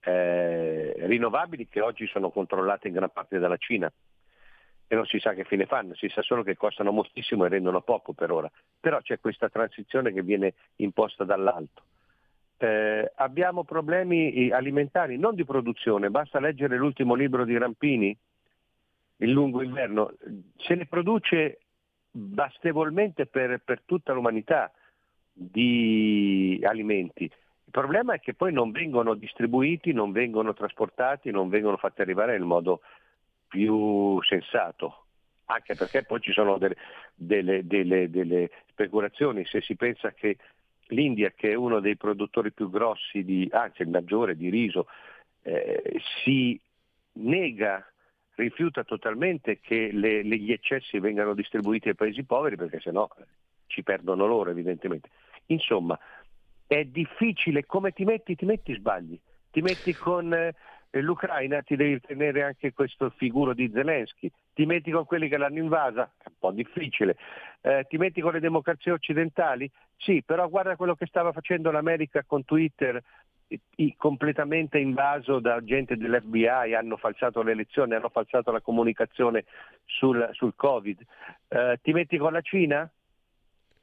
[0.02, 3.92] eh, rinnovabili che oggi sono controllate in gran parte dalla Cina
[4.92, 7.80] e non si sa che fine fanno, si sa solo che costano moltissimo e rendono
[7.80, 8.52] poco per ora.
[8.78, 11.84] Però c'è questa transizione che viene imposta dall'alto.
[12.58, 18.18] Eh, abbiamo problemi alimentari, non di produzione, basta leggere l'ultimo libro di Rampini,
[19.20, 20.12] Il lungo inverno,
[20.58, 21.60] se ne produce
[22.12, 24.74] bastevolmente per, per tutta l'umanità
[25.32, 27.24] di alimenti.
[27.24, 32.34] Il problema è che poi non vengono distribuiti, non vengono trasportati, non vengono fatti arrivare
[32.34, 32.82] nel modo
[33.52, 35.08] più sensato,
[35.48, 36.78] anche perché poi ci sono delle,
[37.14, 40.38] delle, delle, delle speculazioni, se si pensa che
[40.88, 44.88] l'India, che è uno dei produttori più grossi, di, anzi il maggiore di riso,
[45.42, 46.58] eh, si
[47.14, 47.86] nega,
[48.36, 53.08] rifiuta totalmente che le, gli eccessi vengano distribuiti ai paesi poveri perché sennò
[53.68, 55.10] ci perdono loro evidentemente.
[55.48, 56.00] Insomma,
[56.66, 59.20] è difficile, come ti metti, ti metti sbagli.
[59.52, 60.56] Ti metti con eh,
[61.00, 64.30] l'Ucraina, ti devi tenere anche questo figuro di Zelensky.
[64.54, 67.16] Ti metti con quelli che l'hanno invasa, è un po' difficile.
[67.62, 69.70] Eh, ti metti con le democrazie occidentali?
[69.96, 73.02] Sì, però guarda quello che stava facendo l'America con Twitter
[73.98, 79.46] completamente invaso da gente dell'FBI, hanno falsato le elezioni, hanno falsato la comunicazione
[79.86, 81.02] sul, sul Covid.
[81.50, 82.90] Eh, ti metti con la Cina?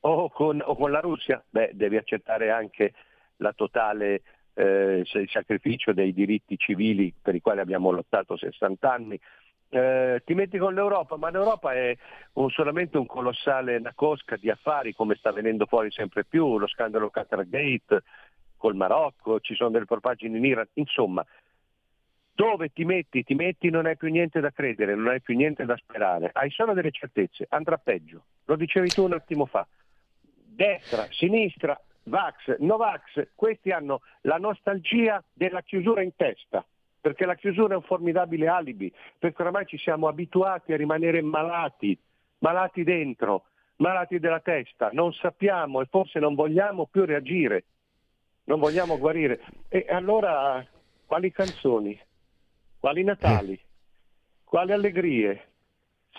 [0.01, 2.95] o con, o con la Russia, beh, devi accettare anche
[3.37, 4.23] la totale
[4.59, 9.21] eh, il sacrificio dei diritti civili per i quali abbiamo lottato 60 anni.
[9.71, 11.97] Eh, ti metti con l'Europa, ma l'Europa è
[12.35, 17.09] un, solamente un colossale nascosca di affari, come sta venendo fuori sempre più, lo scandalo
[17.09, 18.03] Qatargate
[18.57, 21.25] col Marocco, ci sono delle propagine in Iran, insomma,
[22.35, 25.65] dove ti metti, ti metti non hai più niente da credere, non hai più niente
[25.67, 29.65] da sperare, hai solo delle certezze, andrà peggio, lo dicevi tu un attimo fa.
[30.25, 36.65] Destra, sinistra, Vax, Novax, questi hanno la nostalgia della chiusura in testa,
[37.01, 41.99] perché la chiusura è un formidabile alibi, perché oramai ci siamo abituati a rimanere malati,
[42.39, 43.45] malati dentro,
[43.77, 47.65] malati della testa, non sappiamo e forse non vogliamo più reagire,
[48.45, 49.41] non vogliamo guarire.
[49.69, 50.65] E allora
[51.07, 51.99] quali canzoni,
[52.79, 53.59] quali Natali,
[54.45, 55.45] quali allegrie?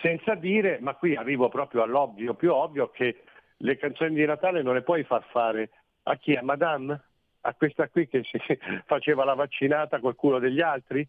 [0.01, 3.23] Senza dire, ma qui arrivo proprio all'ovvio più ovvio, che
[3.57, 5.71] le canzoni di Natale non le puoi far fare
[6.03, 6.35] a chi?
[6.35, 7.01] A Madame?
[7.41, 8.37] A questa qui che si
[8.85, 11.07] faceva la vaccinata col culo degli altri?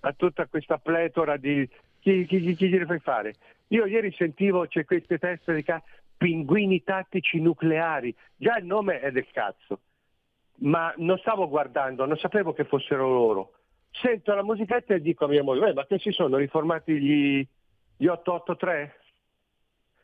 [0.00, 1.68] A tutta questa pletora di...
[2.00, 3.34] Chi, chi, chi, chi gliele fai fare?
[3.68, 9.10] Io ieri sentivo, c'è queste teste di cazzo, pinguini tattici nucleari, già il nome è
[9.10, 9.80] del cazzo,
[10.58, 13.52] ma non stavo guardando, non sapevo che fossero loro.
[13.90, 17.46] Sento la musichetta e dico a mia moglie, ma che si sono riformati gli,
[17.96, 19.00] gli 883?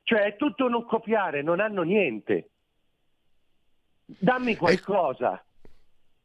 [0.03, 2.49] Cioè è tutto non copiare, non hanno niente.
[4.09, 5.45] Dammi qualcosa.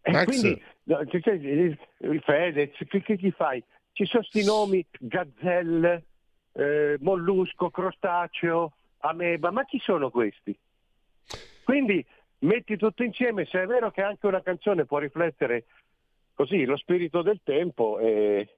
[0.02, 0.26] E Max.
[0.26, 3.64] quindi il Fedez, che, che gli fai?
[3.92, 6.06] Ci sono questi nomi, gazzelle,
[6.54, 10.58] eh, mollusco, crostaceo, ameba, ma chi sono questi?
[11.64, 12.06] Quindi
[12.40, 15.66] metti tutto insieme, se è vero che anche una canzone può riflettere
[16.34, 18.58] così lo spirito del tempo, eh,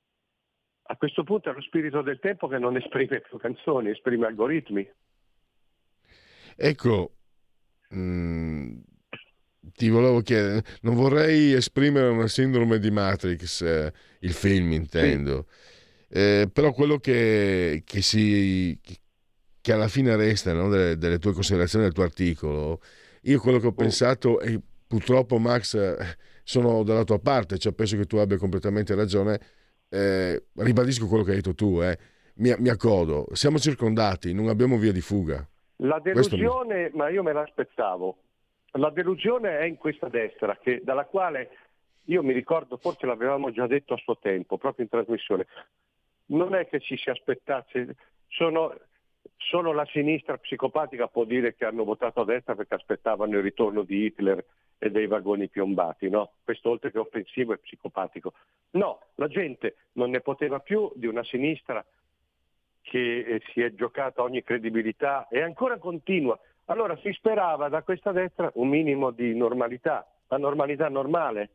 [0.83, 4.89] a questo punto è lo spirito del tempo che non esprime più canzoni, esprime algoritmi.
[6.55, 7.11] Ecco,
[7.89, 8.79] mh, mm,
[9.73, 15.47] ti volevo chiedere, non vorrei esprimere una sindrome di Matrix, eh, il film intendo,
[16.09, 16.17] sì.
[16.17, 18.79] eh, però quello che, che, si,
[19.61, 22.81] che alla fine resta no, delle, delle, tue considerazioni del tuo articolo,
[23.21, 23.73] io quello che ho oh.
[23.73, 25.97] pensato, e purtroppo Max
[26.43, 29.39] sono dalla tua parte, cioè penso che tu abbia completamente ragione,
[29.89, 31.97] eh, ribadisco quello che hai detto tu, eh,
[32.35, 35.47] mi, mi accodo, siamo circondati, non abbiamo via di fuga.
[35.77, 36.97] La delusione, mi...
[36.97, 38.17] ma io me l'aspettavo,
[38.77, 41.49] la delusione è in questa destra, che, dalla quale
[42.05, 45.47] io mi ricordo, forse l'avevamo già detto a suo tempo, proprio in trasmissione,
[46.27, 47.95] non è che ci si aspettasse,
[48.27, 48.75] sono,
[49.37, 53.83] solo la sinistra psicopatica può dire che hanno votato a destra perché aspettavano il ritorno
[53.83, 54.43] di Hitler
[54.77, 56.33] e dei vagoni piombati, no?
[56.43, 58.33] Questo oltre che offensivo è psicopatico.
[58.71, 61.83] No, la gente non ne poteva più di una sinistra
[62.81, 66.37] che eh, si è giocata ogni credibilità e ancora continua.
[66.65, 71.49] Allora si sperava da questa destra un minimo di normalità, la normalità normale,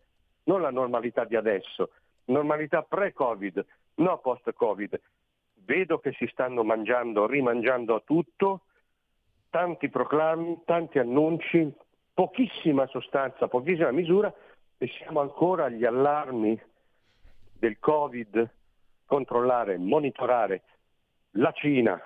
[0.44, 1.90] non la normalità di adesso,
[2.26, 3.64] normalità pre-Covid,
[3.96, 5.00] no post-Covid.
[5.64, 8.62] Vedo che si stanno mangiando, rimangiando tutto,
[9.50, 11.72] tanti proclami, tanti annunci,
[12.14, 14.32] pochissima sostanza, pochissima misura
[14.78, 16.60] e siamo ancora agli allarmi
[17.58, 18.48] del Covid,
[19.06, 20.62] controllare, monitorare
[21.32, 22.00] la Cina,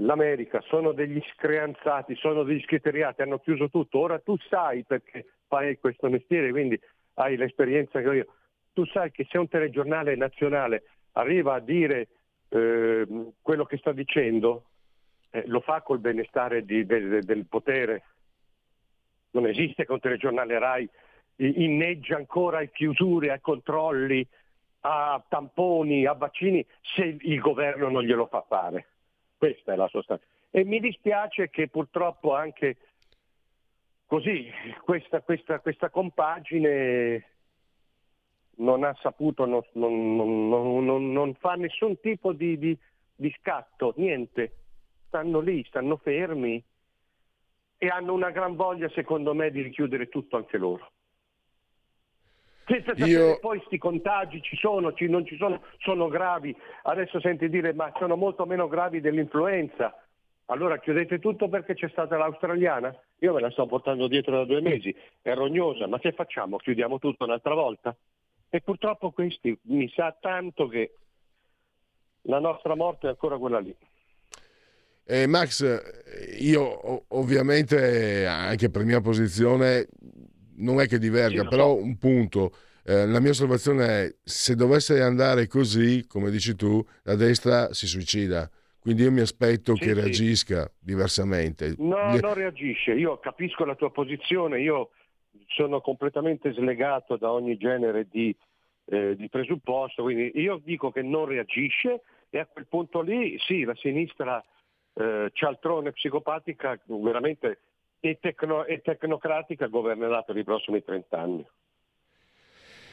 [0.00, 3.98] l'America, sono degli screanzati, sono degli schietteriati, hanno chiuso tutto.
[3.98, 6.78] Ora tu sai perché fai questo mestiere, quindi
[7.14, 8.26] hai l'esperienza che ho io.
[8.72, 12.08] Tu sai che se un telegiornale nazionale arriva a dire
[12.50, 13.06] eh,
[13.42, 14.64] quello che sta dicendo,
[15.30, 18.02] eh, lo fa col benestare di, de, del potere.
[19.32, 20.88] Non esiste che un telegiornale RAI
[21.36, 24.26] inneggia ancora a chiusure, a controlli,
[24.80, 28.86] a tamponi, a vaccini, se il governo non glielo fa fare.
[29.38, 30.24] Questa è la sostanza.
[30.50, 32.76] E mi dispiace che purtroppo anche
[34.06, 34.50] così
[34.82, 37.24] questa, questa, questa compagine
[38.56, 42.76] non ha saputo, non, non, non, non fa nessun tipo di, di,
[43.14, 44.52] di scatto, niente.
[45.06, 46.62] Stanno lì, stanno fermi
[47.78, 50.90] e hanno una gran voglia, secondo me, di richiudere tutto anche loro.
[52.68, 56.54] Senza sapere Io- poi sti contagi ci sono, ci- non ci sono, sono gravi.
[56.82, 59.94] Adesso senti dire ma sono molto meno gravi dell'influenza.
[60.50, 62.94] Allora chiudete tutto perché c'è stata l'australiana?
[63.20, 66.56] Io me la sto portando dietro da due mesi, è rognosa, ma che facciamo?
[66.56, 67.94] Chiudiamo tutto un'altra volta?
[68.50, 70.94] E purtroppo questi mi sa tanto che
[72.22, 73.74] la nostra morte è ancora quella lì.
[75.04, 75.64] Eh, Max,
[76.38, 79.86] io ovviamente anche per mia posizione
[80.58, 81.82] non è che diverga, Sì, però so.
[81.82, 82.52] un punto.
[82.84, 87.86] eh, la mia osservazione è se dovesse andare così, come dici tu, la destra si
[87.86, 88.48] suicida.
[88.80, 90.00] Quindi io mi aspetto Sì, che sì.
[90.00, 91.74] reagisca diversamente.
[91.78, 92.92] No, Gli- non reagisce.
[92.92, 94.90] Io capisco la tua posizione, io
[95.48, 98.34] sono completamente slegato da ogni genere di,
[98.86, 102.00] eh, di presupposto, quindi io dico che non reagisce
[102.30, 104.42] e a quel punto lì sì, la sinistra
[104.94, 107.60] eh, cialtrone psicopatica veramente
[108.00, 111.46] e, tecno- e tecnocratica governerà per i prossimi 30 anni.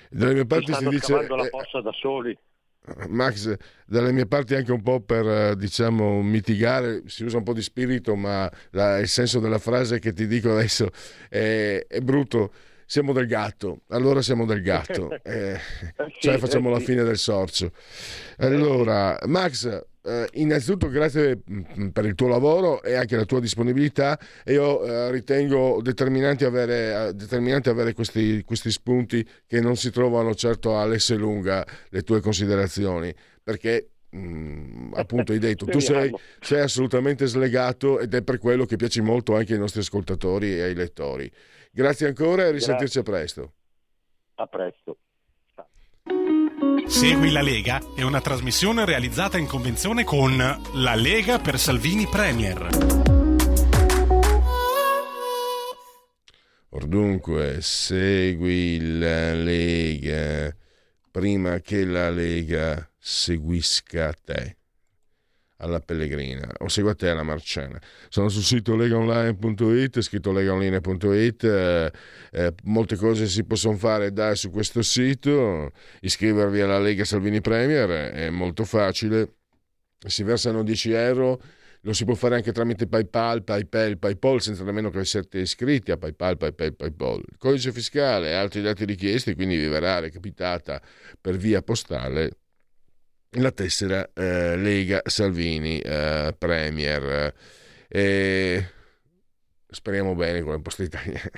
[0.10, 1.14] Dalle mie parti si dice...
[1.14, 2.38] la eh, fossa da soli.
[3.08, 3.56] Max,
[3.88, 7.62] dalle mie parti anche un po' per eh, diciamo mitigare, si usa un po' di
[7.62, 10.90] spirito, ma la- il senso della frase che ti dico adesso
[11.30, 12.52] è, è brutto.
[12.88, 15.60] Siamo del gatto, allora siamo del gatto, eh,
[16.20, 17.72] cioè facciamo la fine del sorcio.
[18.38, 24.20] Allora, Max, eh, innanzitutto grazie mm, per il tuo lavoro e anche la tua disponibilità.
[24.44, 29.90] E io eh, ritengo determinante avere, eh, determinante avere questi, questi spunti che non si
[29.90, 33.14] trovano certo all'Esselunga le tue considerazioni
[33.44, 38.76] perché mm, appunto hai detto tu sei, sei assolutamente slegato ed è per quello che
[38.76, 41.32] piaci molto anche ai nostri ascoltatori e ai lettori
[41.76, 43.54] grazie ancora e risentirci a presto.
[44.36, 44.98] A presto.
[46.88, 52.68] Segui la Lega è una trasmissione realizzata in convenzione con La Lega per Salvini Premier.
[56.70, 60.56] Or dunque, segui la Lega.
[61.12, 64.58] Prima che la Lega seguisca te
[65.58, 67.80] alla Pellegrina o segua te alla Marciana.
[68.10, 71.92] Sono sul sito legaonline.it, scritto legaonline.it, eh,
[72.32, 78.12] eh, molte cose si possono fare da su questo sito, iscrivervi alla Lega Salvini Premier
[78.12, 79.36] è molto facile,
[80.06, 81.42] si versano 10 euro
[81.86, 85.98] lo si può fare anche tramite PayPal, PayPal, PayPal senza nemmeno che siate iscritti a
[85.98, 87.24] PayPal, PayPal, PayPal.
[87.38, 90.82] Codice fiscale e altri dati richiesti, quindi vi verrà recapitata
[91.22, 92.40] per via postale
[93.40, 97.34] la tessera eh, Lega Salvini eh, Premier.
[97.88, 98.70] E
[99.70, 101.32] speriamo bene con le poste italiane,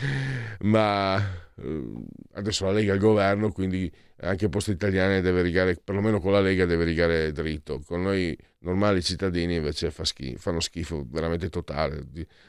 [0.60, 1.18] ma
[1.56, 1.92] eh,
[2.34, 3.90] adesso la Lega è al governo, quindi
[4.22, 7.80] anche Poste Italiane deve rigare, perlomeno con la Lega deve rigare dritto.
[7.86, 12.04] Con noi normali cittadini invece fa schifo, fanno schifo veramente totale,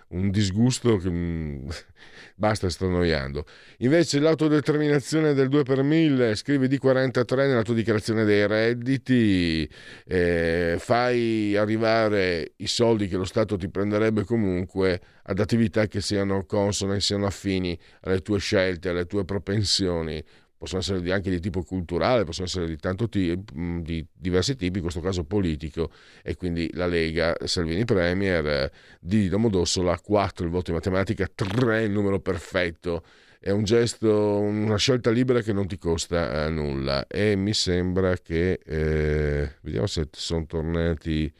[0.09, 1.69] un disgusto che mm,
[2.35, 3.45] basta, sto annoiando.
[3.77, 9.69] Invece l'autodeterminazione del 2 per 1000, scrivi di 43 nella tua dichiarazione dei redditi,
[10.05, 16.45] eh, fai arrivare i soldi che lo Stato ti prenderebbe comunque ad attività che siano
[16.45, 20.21] consone, siano affini alle tue scelte, alle tue propensioni
[20.61, 22.77] possono essere anche di tipo culturale, possono essere di,
[23.09, 25.89] ti- mh, di diversi tipi, in questo caso politico,
[26.21, 31.89] e quindi la Lega, Salvini Premier, di Domodossola 4 il voto in matematica, 3 il
[31.89, 33.03] numero perfetto,
[33.39, 37.07] è un gesto, una scelta libera che non ti costa eh, nulla.
[37.07, 41.33] E mi sembra che, eh, vediamo se sono tornati,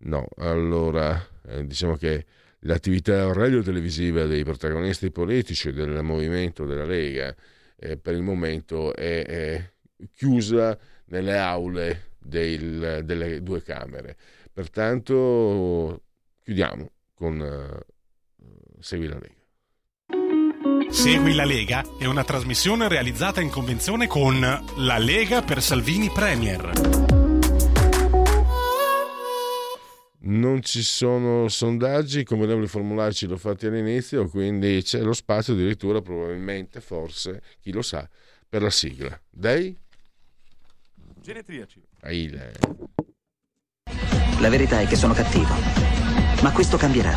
[0.00, 2.26] no, allora eh, diciamo che
[2.60, 7.34] l'attività radio-televisiva dei protagonisti politici del movimento della Lega
[7.78, 9.70] eh, per il momento è, è
[10.12, 14.16] chiusa nelle aule del- delle due Camere.
[14.52, 16.02] Pertanto
[16.42, 17.84] chiudiamo con eh,
[18.80, 19.34] Segui la Lega.
[20.90, 27.15] Segui la Lega è una trasmissione realizzata in convenzione con La Lega per Salvini Premier.
[30.26, 36.80] Non ci sono sondaggi convenevoli formularci l'ho fatti all'inizio, quindi c'è lo spazio addirittura probabilmente,
[36.80, 38.08] forse, chi lo sa,
[38.48, 39.20] per la sigla.
[39.30, 39.76] Dei?
[41.20, 41.82] Genetriaci.
[42.02, 42.52] Aile.
[44.40, 45.54] La verità è che sono cattivo,
[46.42, 47.16] ma questo cambierà.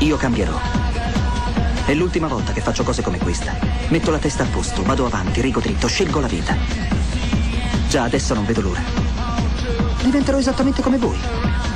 [0.00, 0.58] Io cambierò.
[1.86, 3.58] È l'ultima volta che faccio cose come questa.
[3.90, 6.56] Metto la testa a posto, vado avanti, rigo dritto, scelgo la vita.
[7.88, 8.82] Già adesso non vedo l'ora.
[10.02, 11.75] Diventerò esattamente come voi.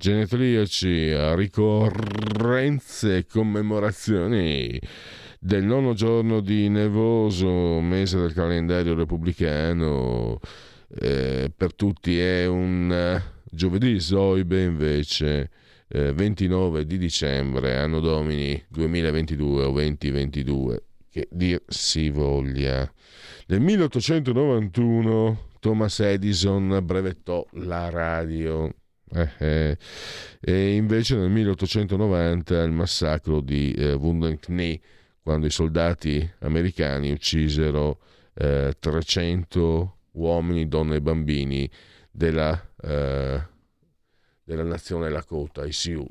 [0.00, 4.80] Genetriaci, ricorrenze e commemorazioni
[5.38, 10.40] del nono giorno di nevoso, mese del calendario repubblicano,
[10.98, 15.50] eh, per tutti è un eh, giovedì Zoibe invece.
[15.86, 22.90] Eh, 29 di dicembre, anno domini 2022 o 2022, che dir si voglia.
[23.48, 28.72] Nel 1891 Thomas Edison brevettò la radio
[29.12, 29.78] eh, eh.
[30.40, 34.38] E invece nel 1890 il massacro di eh, Wounded
[35.22, 38.00] quando i soldati americani uccisero
[38.34, 41.70] eh, 300 uomini, donne e bambini
[42.10, 43.42] della, eh,
[44.42, 46.08] della nazione Lakota, i Sioux.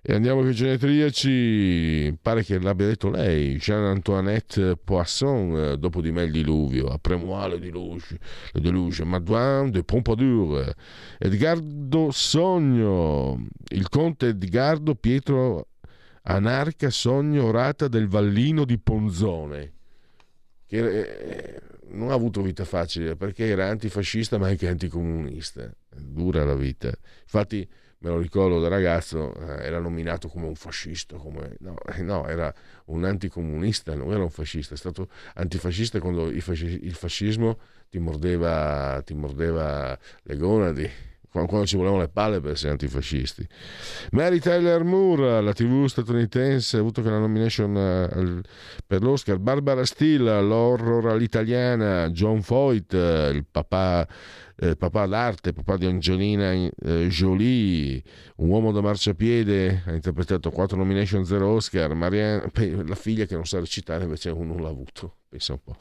[0.00, 6.12] E andiamo con i genetriaci, pare che l'abbia detto lei, Jean-Antoinette Poisson, eh, dopo di
[6.12, 8.18] me il diluvio, après moi le déluge,
[8.52, 10.72] le Madouin de Pompadour,
[11.18, 15.66] Edgardo Sogno, il conte Edgardo Pietro
[16.22, 19.72] Anarca Sogno Orata del Vallino di Ponzone,
[20.66, 26.54] che eh, non ha avuto vita facile perché era antifascista ma anche anticomunista, dura la
[26.54, 26.92] vita.
[27.22, 27.68] Infatti
[28.00, 32.26] me lo ricordo da ragazzo, eh, era nominato come un fascista, come, no, eh, no,
[32.28, 32.52] era
[32.86, 37.58] un anticomunista, non era un fascista, è stato antifascista quando il, fascismo
[37.90, 40.90] ti mordeva, ti mordeva le gonadi,
[41.30, 43.46] quando ci volevano le palle per essere antifascisti.
[44.12, 48.40] Mary Tyler Moore, la TV statunitense, ha avuto che la nomination eh,
[48.86, 49.38] per l'Oscar.
[49.38, 52.08] Barbara Steele, l'horror all'italiana.
[52.10, 54.06] John Foyt, il papà
[54.60, 58.02] eh, papà d'arte, papà di Angelina eh, Jolie,
[58.38, 62.50] un uomo da marciapiede, ha interpretato 4 nomination, 0 Oscar, Marianne,
[62.86, 65.76] la figlia che non sa recitare invece non l'ha avuto pensa un po'.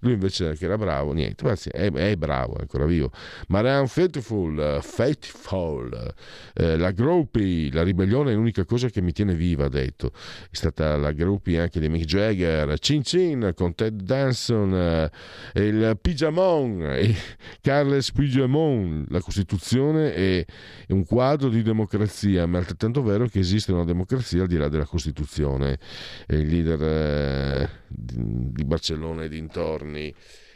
[0.00, 3.10] Lui invece che era bravo, niente, Anzi, è, è, bravo, è ancora vivo.
[3.48, 6.14] Marianne Faithful, Faithful
[6.54, 10.12] eh, la Groupie, la ribellione è l'unica cosa che mi tiene viva, ha detto.
[10.14, 15.10] È stata la Groupie anche di Mick Jagger, Chin Chin con Ted Danson, eh,
[15.54, 17.14] il Pigiamon, eh,
[17.60, 20.44] Carles Pigiamon, la Costituzione è,
[20.86, 22.00] è un quadro di democrazia,
[22.46, 25.78] ma è altrettanto vero che esiste una democrazia al di là della Costituzione.
[26.26, 30.14] È il leader eh, di, Barcellona e dintorni.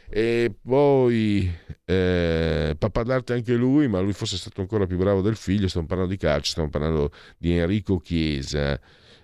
[0.09, 1.51] E poi
[1.83, 5.67] eh, papà d'arte anche lui, ma lui forse è stato ancora più bravo del figlio.
[5.67, 8.79] Stiamo parlando di calcio, stiamo parlando di Enrico Chiesa.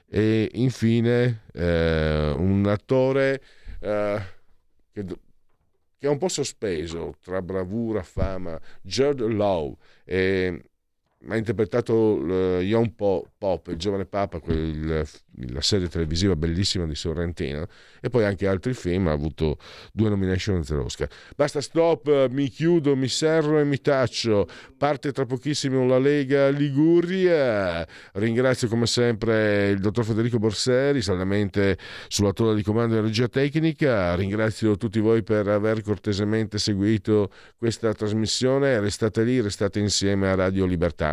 [0.09, 3.41] E infine eh, un attore
[3.79, 4.21] eh,
[4.91, 5.15] che, che,
[5.99, 9.75] è un po' sospeso tra bravura, fama, Judd Law.
[10.03, 10.63] E,
[11.29, 15.05] ha interpretato uh, Young Pop, il giovane Papa, quel,
[15.49, 17.65] la serie televisiva bellissima di Sorrentino,
[18.01, 19.57] e poi anche altri film, ha avuto
[19.91, 21.07] due nomination e zero Oscar.
[21.35, 24.47] Basta stop, mi chiudo, mi serro e mi taccio.
[24.77, 27.87] Parte tra pochissimo la Lega Liguria.
[28.13, 34.15] Ringrazio come sempre il dottor Federico Borseri, saldamente sulla tolla di comando della regia tecnica.
[34.15, 38.79] Ringrazio tutti voi per aver cortesemente seguito questa trasmissione.
[38.79, 41.12] Restate lì, restate insieme a Radio Libertà.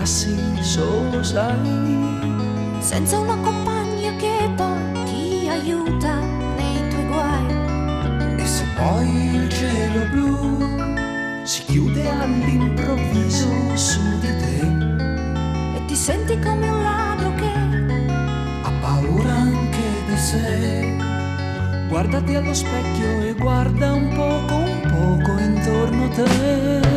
[0.00, 6.20] Trovassi solo, sai, Senza una compagna che poi ti aiuta
[6.56, 8.36] nei tuoi guai.
[8.38, 16.38] e se poi il cielo blu si chiude all'improvviso su di te, E ti senti
[16.38, 17.52] come un ladro che
[18.62, 20.96] ha paura anche di sé.
[21.88, 26.89] Guardati allo specchio e guarda un poco, un poco intorno a te.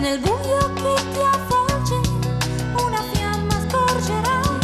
[0.00, 2.00] Nel buio che ti avvolge
[2.72, 4.58] una fiamma scorgerai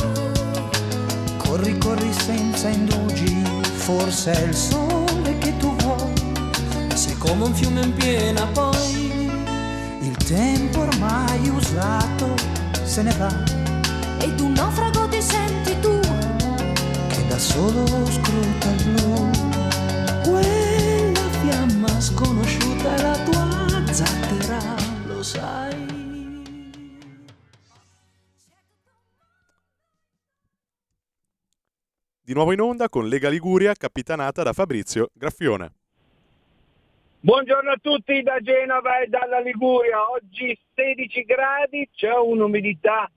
[1.36, 6.12] Corri, corri senza indugi, forse è il sole che tu vuoi.
[6.94, 9.30] Sei come un fiume in piena poi,
[10.00, 12.34] il tempo ormai usato
[12.82, 13.28] se ne va,
[14.18, 16.00] ed un naufrago ti senti tu
[17.08, 19.15] che da solo scruta il blu.
[32.36, 35.72] Nuovo in onda con Lega Liguria, capitanata da Fabrizio Graffione.
[37.20, 40.10] Buongiorno a tutti da Genova e dalla Liguria.
[40.10, 43.10] Oggi 16 gradi, c'è un'umidità,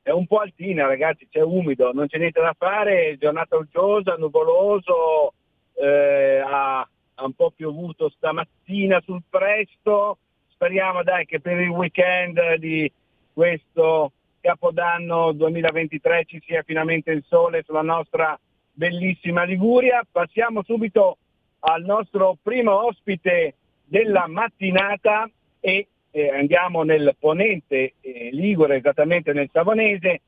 [0.00, 5.34] è un po' altina ragazzi, c'è umido, non c'è niente da fare, giornata uggiosa, nuvoloso,
[5.74, 10.16] eh, ha, ha un po' piovuto stamattina sul presto.
[10.48, 12.90] Speriamo dai che per il weekend di
[13.34, 18.38] questo Capodanno 2023 ci sia finalmente il sole sulla nostra
[18.76, 20.06] bellissima Liguria.
[20.10, 21.16] Passiamo subito
[21.60, 23.54] al nostro primo ospite
[23.84, 25.28] della mattinata
[25.60, 30.20] e eh, andiamo nel ponente eh, Ligure, esattamente nel Savonese,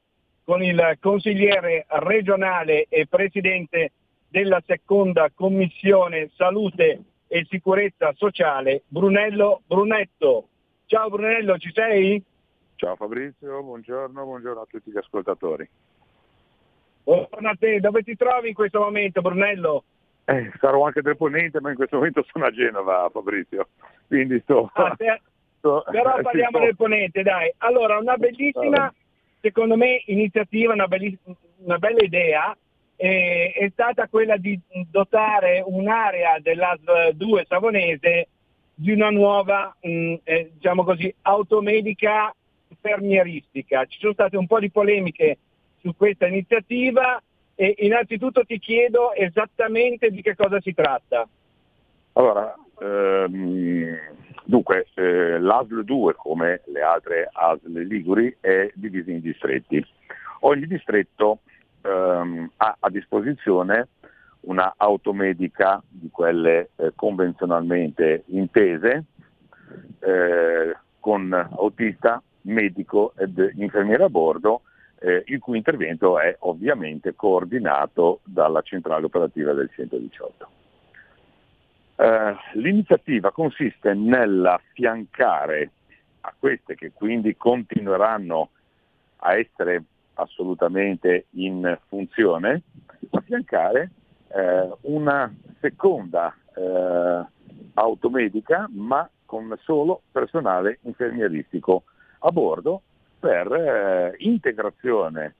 [0.44, 3.92] con il consigliere regionale e presidente
[4.28, 10.49] della seconda commissione salute e sicurezza sociale, Brunello Brunetto.
[10.86, 12.22] Ciao Brunello, ci sei?
[12.76, 15.68] Ciao Fabrizio, buongiorno, buongiorno a tutti gli ascoltatori.
[17.09, 19.84] Buongiorno a te, dove ti trovi in questo momento Brunello?
[20.26, 23.68] Eh, sarò anche del ponente, ma in questo momento sono a Genova, Fabrizio.
[24.06, 24.70] Quindi sto...
[24.74, 25.22] Ah, te-
[25.56, 27.50] sto- Però parliamo sì, del ponente, dai.
[27.59, 28.92] Allora, una bellissima,
[29.40, 31.18] secondo me, iniziativa, una, belliss-
[31.64, 32.54] una bella idea
[32.96, 38.28] eh, è stata quella di dotare un'area dell'ASL 2 savonese
[38.74, 42.34] di una nuova, mh, eh, diciamo così, automedica
[42.68, 43.86] infermieristica.
[43.86, 45.38] Ci sono state un po' di polemiche
[45.80, 47.20] su questa iniziativa
[47.54, 51.26] e innanzitutto ti chiedo esattamente di che cosa si tratta.
[52.12, 53.96] Allora, ehm,
[54.44, 59.84] dunque, eh, l'ASL 2, come le altre ASL Liguri, è diviso in distretti.
[60.40, 61.40] Ogni distretto
[61.82, 63.88] ehm, ha a disposizione
[64.40, 69.04] una automedica di quelle eh, convenzionalmente intese,
[70.00, 74.62] eh, con autista, medico ed infermiere a bordo,
[75.01, 80.49] eh, il cui intervento è ovviamente coordinato dalla centrale operativa del 118.
[81.96, 85.70] Eh, l'iniziativa consiste nell'affiancare
[86.20, 88.51] a queste che quindi continueranno
[89.18, 89.82] a essere
[90.14, 92.62] assolutamente in funzione,
[93.11, 93.90] affiancare
[94.28, 97.24] eh, una seconda eh,
[97.74, 101.84] automedica ma con solo personale infermieristico
[102.20, 102.82] a bordo
[103.18, 105.34] per eh, integrazione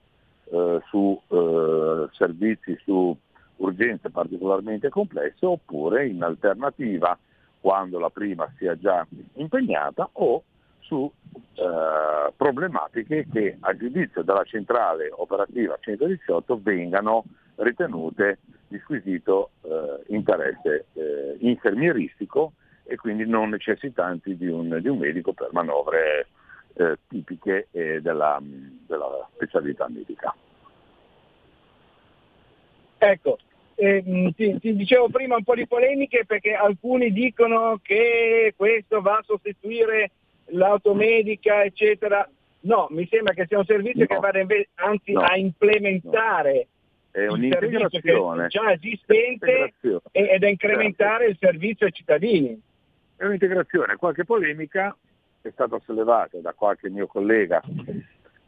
[0.51, 3.15] eh, su eh, servizi su
[3.57, 7.17] urgenze particolarmente complesse oppure in alternativa
[7.59, 10.43] quando la prima sia già impegnata o
[10.79, 11.11] su
[11.53, 17.25] eh, problematiche che a giudizio della centrale operativa 118 vengano
[17.55, 22.53] ritenute di squisito eh, interesse eh, infermieristico
[22.83, 26.27] e quindi non necessitanti di un, di un medico per manovre
[26.75, 30.33] eh, tipiche eh, della, della specialità medica.
[32.97, 33.37] Ecco,
[33.75, 39.17] ehm, ti, ti dicevo prima un po' di polemiche perché alcuni dicono che questo va
[39.17, 40.11] a sostituire
[40.47, 42.27] l'automedica, eccetera.
[42.61, 44.07] No, mi sembra che sia un servizio No.
[44.07, 45.21] che vada invece, anzi No.
[45.21, 46.67] a implementare
[47.11, 49.73] È il servizio già esistente
[50.11, 52.61] ed a incrementare il servizio ai cittadini.
[53.15, 54.95] È un'integrazione, qualche polemica
[55.41, 57.61] è stata sollevata da qualche mio collega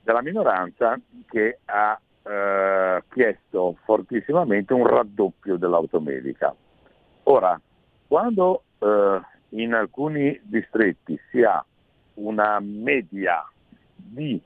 [0.03, 6.53] della minoranza che ha eh, chiesto fortissimamente un raddoppio dell'automedica.
[7.23, 7.59] Ora,
[8.07, 11.63] quando eh, in alcuni distretti si ha
[12.15, 13.45] una media
[13.95, 14.41] di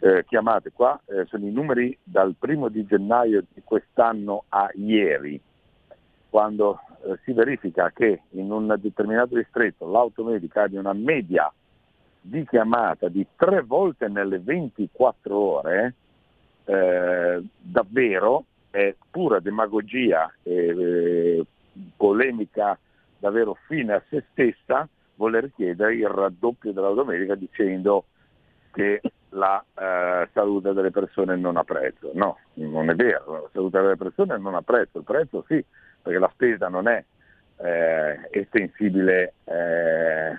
[0.00, 5.40] eh, chiamate qua, eh, sono i numeri dal primo di gennaio di quest'anno a ieri,
[6.28, 11.52] quando eh, si verifica che in un determinato distretto l'automedica abbia una media
[12.22, 15.94] di chiamata di tre volte nelle 24 ore,
[16.64, 21.46] eh, davvero è pura demagogia e eh,
[21.96, 22.78] polemica
[23.18, 28.04] davvero fine a se stessa voler chiedere il raddoppio dell'autometrica dicendo
[28.72, 29.00] che
[29.30, 32.10] la eh, salute delle persone non ha prezzo.
[32.14, 35.62] No, non è vero, la salute delle persone non ha prezzo, il prezzo sì,
[36.00, 37.04] perché la spesa non è
[37.58, 40.38] eh, estensibile eh,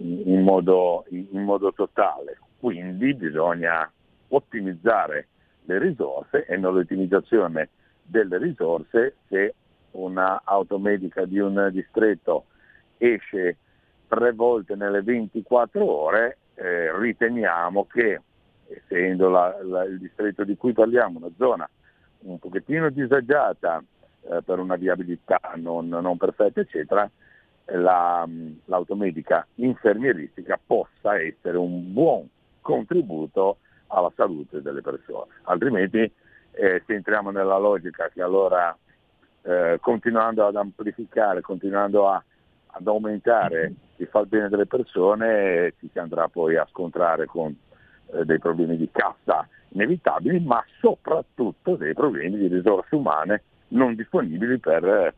[0.00, 3.90] in, modo, in modo totale, quindi bisogna
[4.28, 5.28] ottimizzare
[5.64, 7.68] le risorse e nell'ottimizzazione
[8.02, 9.54] delle risorse se
[9.92, 12.46] una automedica di un distretto
[12.98, 13.56] esce
[14.08, 18.20] tre volte nelle 24 ore, eh, riteniamo che,
[18.68, 21.68] essendo la- la- il distretto di cui parliamo una zona
[22.22, 23.82] un pochettino disagiata
[24.22, 27.10] eh, per una viabilità non, non perfetta, eccetera,
[27.72, 28.26] la-
[28.66, 32.28] l'automedica infermieristica possa essere un buon
[32.60, 33.58] contributo
[33.88, 35.32] alla salute delle persone.
[35.42, 35.98] Altrimenti
[36.52, 38.76] eh, se entriamo nella logica che allora
[39.42, 42.22] eh, continuando ad amplificare, continuando a-
[42.72, 47.54] ad aumentare il bene delle persone, ci si andrà poi a scontrare con
[48.12, 54.58] eh, dei problemi di cassa inevitabili, ma soprattutto dei problemi di risorse umane non disponibili
[54.58, 55.14] per,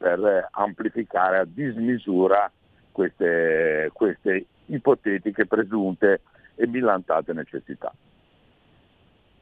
[0.00, 2.50] per amplificare a dismisura
[2.90, 6.22] queste, queste ipotetiche, presunte
[6.54, 7.92] e millantate necessità.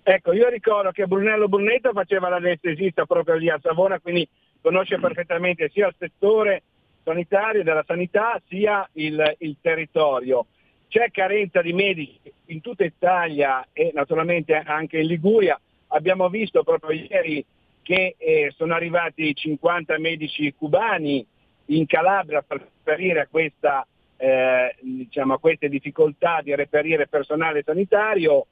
[0.02, 4.28] Ecco, io ricordo che Brunello Brunetto faceva l'anestesista proprio lì a Savona, quindi
[4.60, 6.62] conosce perfettamente sia il settore
[7.04, 10.46] sanitario della sanità sia il, il territorio.
[10.88, 15.60] C'è carenza di medici in tutta Italia e naturalmente anche in Liguria.
[15.88, 17.44] Abbiamo visto proprio ieri
[17.88, 21.26] che eh, sono arrivati 50 medici cubani
[21.68, 23.86] in Calabria per reperire questa,
[24.18, 28.44] eh, diciamo, a queste difficoltà di reperire personale sanitario.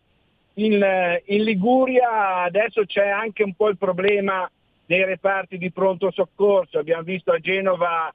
[0.54, 4.50] In, eh, in Liguria adesso c'è anche un po' il problema
[4.86, 6.78] dei reparti di pronto soccorso.
[6.78, 8.10] Abbiamo visto a Genova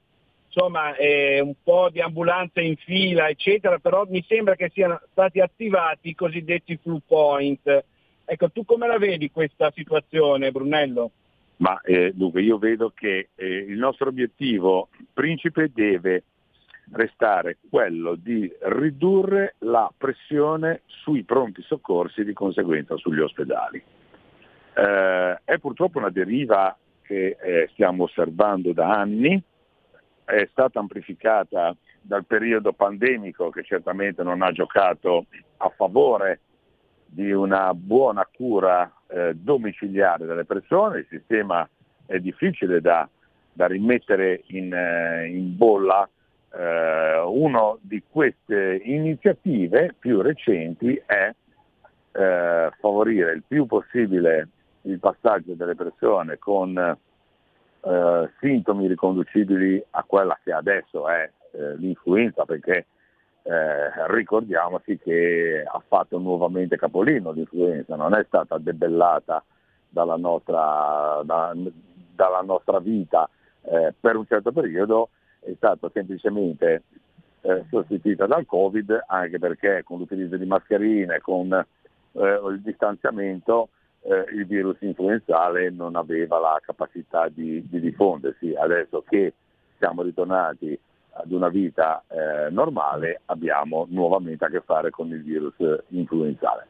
[0.46, 5.38] insomma, eh, un po' di ambulanze in fila, eccetera, però mi sembra che siano stati
[5.38, 7.84] attivati i cosiddetti flu point.
[8.24, 11.10] Ecco, tu come la vedi questa situazione, Brunello?
[11.56, 16.24] Ma eh, dunque io vedo che eh, il nostro obiettivo principe deve
[16.92, 23.82] restare quello di ridurre la pressione sui pronti soccorsi e di conseguenza sugli ospedali.
[24.74, 29.40] Eh, è purtroppo una deriva che eh, stiamo osservando da anni,
[30.24, 35.26] è stata amplificata dal periodo pandemico che certamente non ha giocato
[35.58, 36.40] a favore
[37.14, 41.68] di una buona cura eh, domiciliare delle persone, il sistema
[42.06, 43.06] è difficile da,
[43.52, 46.08] da rimettere in, eh, in bolla.
[46.54, 51.34] Eh, una di queste iniziative più recenti è
[52.12, 54.48] eh, favorire il più possibile
[54.82, 62.44] il passaggio delle persone con eh, sintomi riconducibili a quella che adesso è eh, l'influenza,
[62.44, 62.86] perché
[63.42, 69.42] eh, ricordiamoci che ha fatto nuovamente capolino l'influenza, non è stata debellata
[69.88, 71.52] dalla nostra, da,
[72.14, 73.28] dalla nostra vita
[73.62, 76.82] eh, per un certo periodo, è stata semplicemente
[77.42, 83.68] eh, sostituita dal Covid, anche perché con l'utilizzo di mascherine, con eh, il distanziamento,
[84.02, 88.54] eh, il virus influenzale non aveva la capacità di, di diffondersi.
[88.54, 89.34] Adesso che
[89.78, 90.78] siamo ritornati
[91.14, 95.54] ad una vita eh, normale abbiamo nuovamente a che fare con il virus
[95.88, 96.66] influenzale.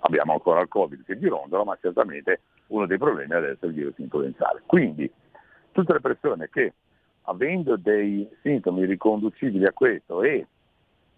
[0.00, 3.98] Abbiamo ancora il Covid che girondola, ma certamente uno dei problemi adesso è il virus
[3.98, 4.62] influenzale.
[4.66, 5.10] Quindi
[5.72, 6.74] tutte le persone che
[7.22, 10.46] avendo dei sintomi riconducibili a questo e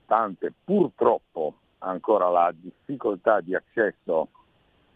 [0.07, 4.29] tante purtroppo ancora la difficoltà di accesso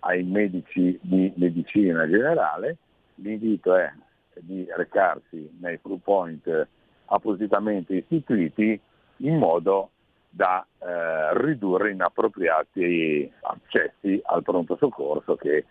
[0.01, 2.76] ai medici di medicina generale,
[3.16, 3.93] l'invito è
[4.37, 6.68] di recarsi nei Blue Point
[7.11, 8.80] appositamente istituiti
[9.18, 9.90] in modo
[10.28, 15.64] da eh, ridurre inappropriati accessi al pronto soccorso che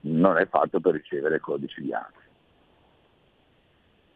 [0.00, 2.24] non è fatto per ricevere codici bianchi.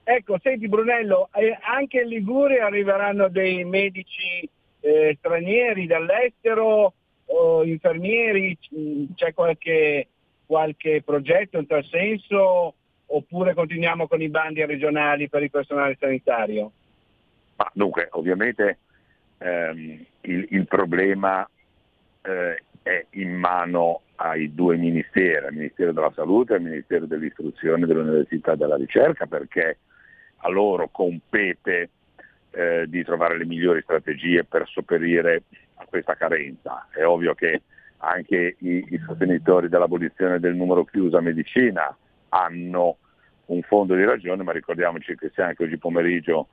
[0.03, 4.49] Ecco, senti Brunello, eh, anche in Liguria arriveranno dei medici
[4.81, 6.95] eh, stranieri dall'estero,
[7.33, 8.59] o infermieri,
[9.15, 10.09] c'è qualche,
[10.47, 12.75] qualche progetto in tal senso
[13.13, 16.71] oppure continuiamo con i bandi regionali per il personale sanitario?
[17.57, 18.79] Ma dunque, ovviamente
[19.39, 21.49] ehm, il, il, problema
[22.23, 27.87] eh, è in mano ai due ministeri, al Ministero della Salute e al Ministero dell'Istruzione,
[27.87, 29.79] dell'Università e della Ricerca, perché
[30.39, 31.91] a loro compete
[32.51, 35.43] eh, di trovare le migliori strategie per sopperire
[35.77, 36.89] a questa carenza.
[36.91, 37.63] È ovvio che
[37.99, 41.95] anche i, i sostenitori dell'abolizione del numero chiuso a medicina
[42.31, 42.97] hanno
[43.47, 46.49] un fondo di ragione, ma ricordiamoci che se anche oggi pomeriggio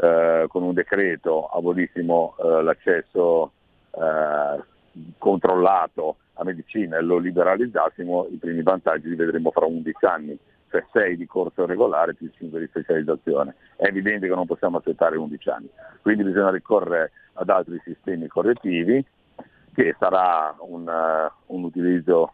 [0.00, 3.52] eh, con un decreto abolissimo eh, l'accesso
[3.90, 4.62] eh,
[5.18, 10.38] controllato a medicina e lo liberalizzassimo, i primi vantaggi li vedremo fra 11 anni,
[10.70, 13.54] cioè 6 di corso regolare più 5 di specializzazione.
[13.76, 15.68] È evidente che non possiamo aspettare 11 anni,
[16.02, 19.04] quindi bisogna ricorrere ad altri sistemi correttivi
[19.74, 22.32] che sarà un, uh, un utilizzo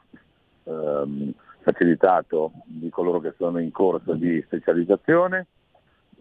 [0.65, 1.33] um,
[1.65, 5.47] facilitato di coloro che sono in corso di specializzazione,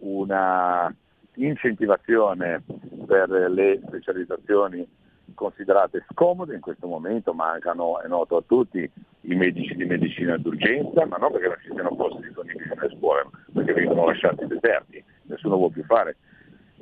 [0.00, 0.92] una
[1.34, 2.62] incentivazione
[3.06, 4.86] per le specializzazioni
[5.34, 8.90] considerate scomode in questo momento, mancano, è noto a tutti,
[9.22, 13.26] i medici di medicina d'urgenza, ma non perché non ci siano posti disponibili nelle scuole,
[13.52, 16.16] perché vengono lasciati deserti, nessuno vuole più fare,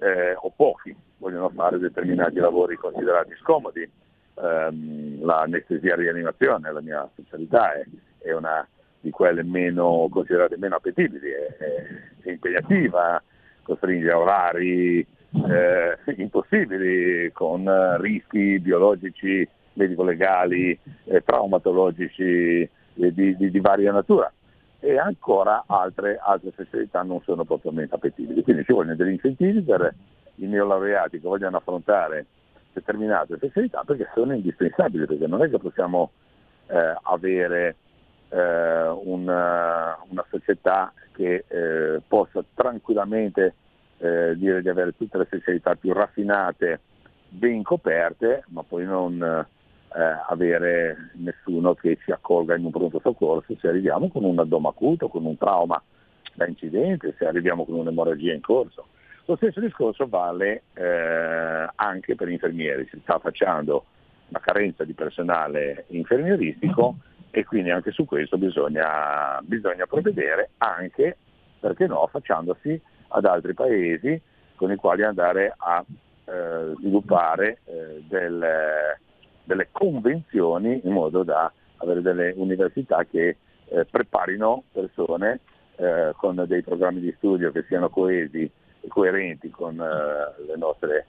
[0.00, 3.90] eh, o pochi vogliono fare determinati lavori considerati scomodi.
[4.34, 7.84] Um, l'anestesia rianimazione, la mia specialità, è
[8.22, 8.66] è una
[9.00, 11.56] di quelle meno considerate meno appetibili, è,
[12.22, 13.20] è, impegnativa,
[13.62, 17.68] costringe a orari eh, impossibili con
[18.00, 22.22] rischi biologici, medico-legali, eh, traumatologici
[22.62, 24.32] eh, di, di, di, varia natura
[24.78, 28.42] e ancora altre, altre specialità non sono propriamente appetibili.
[28.42, 29.92] Quindi ci vogliono degli incentivi per
[30.36, 32.26] i neolaureati che vogliono affrontare
[32.72, 36.12] determinate specialità perché sono indispensabili, perché non è che possiamo
[36.68, 37.76] eh, avere
[38.32, 43.54] eh, una, una, società che eh, possa tranquillamente
[43.98, 46.80] eh, dire di avere tutte le specialità più raffinate,
[47.28, 53.54] ben coperte, ma poi non eh, avere nessuno che ci accolga in un pronto soccorso
[53.60, 55.80] se arriviamo con un addome acuto, con un trauma
[56.34, 58.86] da incidente, se arriviamo con un'emorragia in corso.
[59.26, 63.84] Lo stesso discorso vale eh, anche per gli infermieri, si sta facendo
[64.28, 66.96] una carenza di personale infermieristico
[67.34, 71.16] e quindi anche su questo bisogna, bisogna provvedere anche,
[71.58, 72.78] perché no, facciandosi
[73.08, 74.20] ad altri paesi
[74.54, 75.82] con i quali andare a
[76.24, 79.00] eh, sviluppare eh, delle,
[79.44, 85.40] delle, convenzioni in modo da avere delle università che eh, preparino persone
[85.76, 91.06] eh, con dei programmi di studio che siano coesi e coerenti con eh, le nostre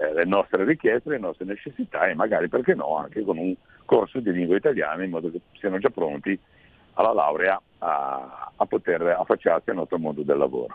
[0.00, 4.18] eh, le nostre richieste, le nostre necessità e magari perché no anche con un corso
[4.20, 6.38] di lingua italiana in modo che siano già pronti
[6.94, 10.74] alla laurea a, a poter affacciarsi al nostro mondo del lavoro.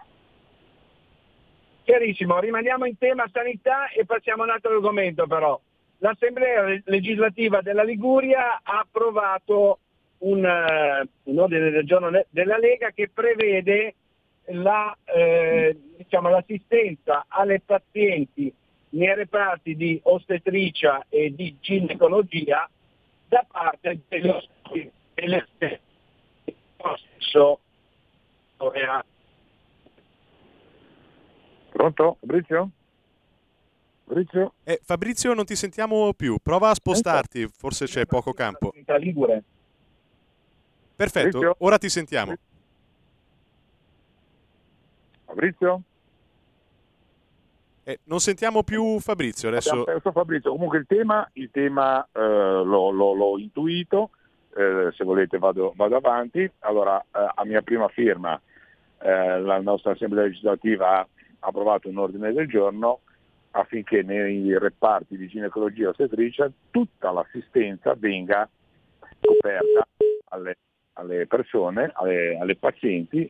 [1.84, 5.59] Chiarissimo, rimaniamo in tema sanità e passiamo a un altro argomento però.
[5.99, 9.80] L'Assemblea legislativa della Liguria ha approvato
[10.19, 13.95] un, eh, un ordine del giorno de- della Lega che prevede
[14.49, 18.53] la, eh, diciamo, l'assistenza alle pazienti
[18.95, 22.69] nei reparti di ostetricia e di ginecologia
[23.27, 24.41] da parte dello
[25.13, 27.59] delle stesso
[31.71, 32.17] Pronto?
[32.19, 32.69] Fabrizio?
[34.05, 34.53] Fabrizio?
[34.63, 36.37] Eh, Fabrizio, non ti sentiamo più.
[36.41, 38.73] Prova a spostarti, forse c'è poco campo.
[38.99, 39.43] Ligure.
[40.95, 42.33] Perfetto, ora ti sentiamo.
[45.25, 45.81] Fabrizio?
[47.88, 49.83] Eh, non sentiamo più Fabrizio Abbiamo adesso.
[49.83, 50.51] perso Fabrizio.
[50.51, 54.09] Comunque il tema, il tema eh, l'ho, l'ho- l'ho intuito,
[54.57, 56.49] Eh, se volete vado, vado avanti.
[56.59, 58.39] Allora, eh, a mia prima firma
[59.01, 61.07] eh, la nostra Assemblea legislativa ha
[61.41, 63.01] approvato un ordine del giorno
[63.51, 68.49] affinché nei reparti di ginecologia ostetricia tutta l'assistenza venga
[69.19, 69.86] coperta
[70.29, 70.57] alle,
[70.93, 73.29] alle persone, alle, alle pazienti,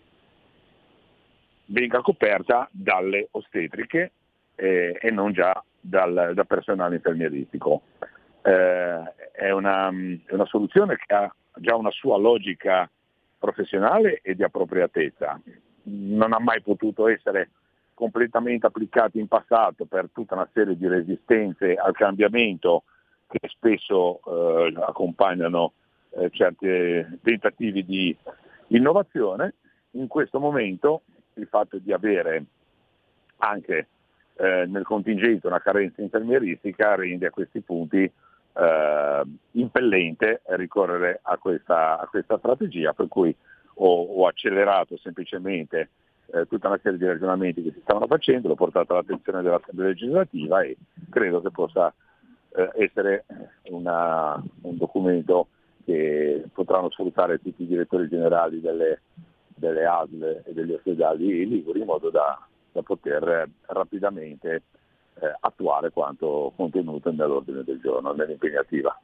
[1.65, 4.11] venga coperta dalle ostetriche
[4.55, 7.83] eh, e non già dal, da personale infermieristico.
[8.41, 12.89] Eh, è, una, è una soluzione che ha già una sua logica
[13.37, 15.39] professionale e di appropriatezza.
[15.83, 17.51] Non ha mai potuto essere
[17.93, 22.83] completamente applicata in passato per tutta una serie di resistenze al cambiamento
[23.27, 25.73] che spesso eh, accompagnano
[26.11, 28.15] eh, certi tentativi di
[28.67, 29.55] innovazione.
[29.91, 31.03] In questo momento
[31.35, 32.43] il fatto di avere
[33.37, 33.87] anche
[34.37, 38.11] eh, nel contingente una carenza infermieristica rende a questi punti
[38.57, 39.21] eh,
[39.51, 43.35] impellente ricorrere a questa, a questa strategia, per cui
[43.75, 45.89] ho, ho accelerato semplicemente
[46.27, 50.61] eh, tutta una serie di ragionamenti che si stavano facendo, l'ho portato all'attenzione dell'Assemblea legislativa
[50.61, 50.77] e
[51.09, 51.93] credo che possa
[52.55, 53.25] eh, essere
[53.69, 55.47] una- un documento
[55.83, 59.01] che potranno sfruttare tutti i direttori generali delle,
[59.53, 62.39] delle ASL e degli ospedali liguri in modo da,
[62.75, 64.63] da poter eh, rapidamente
[65.21, 68.99] eh, attuare quanto contenuto nell'ordine del giorno, nell'impegnativa.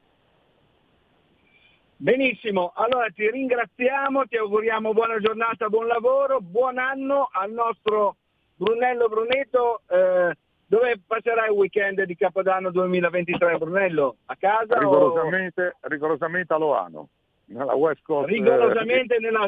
[1.96, 8.18] Benissimo, allora ti ringraziamo, ti auguriamo buona giornata, buon lavoro, buon anno al nostro
[8.56, 9.82] Brunello Brunetto.
[9.88, 14.16] Eh, dove passerai il weekend di Capodanno 2023 Brunello?
[14.26, 14.78] A casa?
[14.78, 17.08] o- Rigorosamente, rigorosamente a Loano,
[17.46, 18.28] nella West Coast.
[18.30, 19.48] eh, rigorosamente nella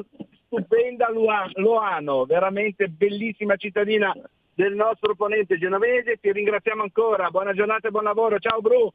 [0.54, 1.10] stupenda
[1.56, 4.14] Loano, veramente bellissima cittadina
[4.54, 6.18] del nostro ponente genovese.
[6.22, 8.38] Ti ringraziamo ancora, buona giornata e buon lavoro.
[8.38, 8.88] Ciao Bru.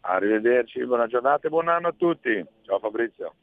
[0.00, 2.44] Arrivederci, buona giornata e buon anno a tutti.
[2.62, 3.34] Ciao Fabrizio.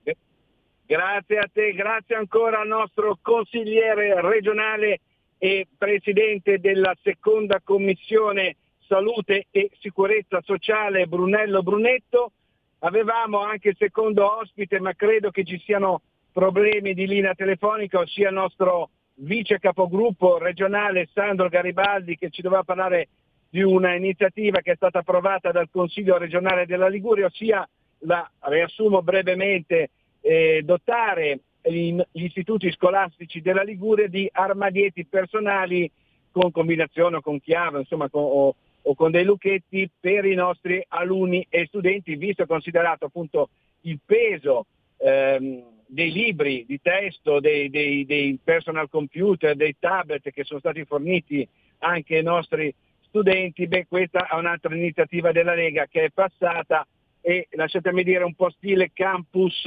[0.86, 5.00] Grazie a te, grazie ancora al nostro consigliere regionale
[5.38, 12.34] e presidente della seconda commissione salute e sicurezza sociale Brunello Brunetto.
[12.80, 16.02] Avevamo anche il secondo ospite, ma credo che ci siano
[16.36, 22.64] problemi di linea telefonica, ossia il nostro vice capogruppo regionale Sandro Garibaldi che ci doveva
[22.64, 23.08] parlare
[23.50, 27.66] di una iniziativa che è stata approvata dal Consiglio regionale della Liguria, ossia
[28.00, 35.90] la riassumo brevemente, eh, dotare gli, istituti scolastici della Liguria di armadietti personali
[36.32, 40.84] con combinazione o con chiave, insomma, con- o, o con dei lucchetti per i nostri
[40.90, 43.48] alunni e studenti, visto e considerato appunto
[43.84, 44.66] il peso
[44.98, 50.84] ehm, dei libri di testo, dei, dei- dei personal computer, dei tablet che sono stati
[50.86, 51.48] forniti
[51.80, 52.74] anche ai nostri
[53.08, 56.86] studenti, beh questa è un'altra iniziativa della Lega che è passata
[57.22, 59.66] e lasciatemi dire un po' stile campus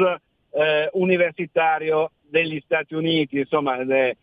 [0.51, 4.17] eh, universitario degli Stati Uniti, insomma eh,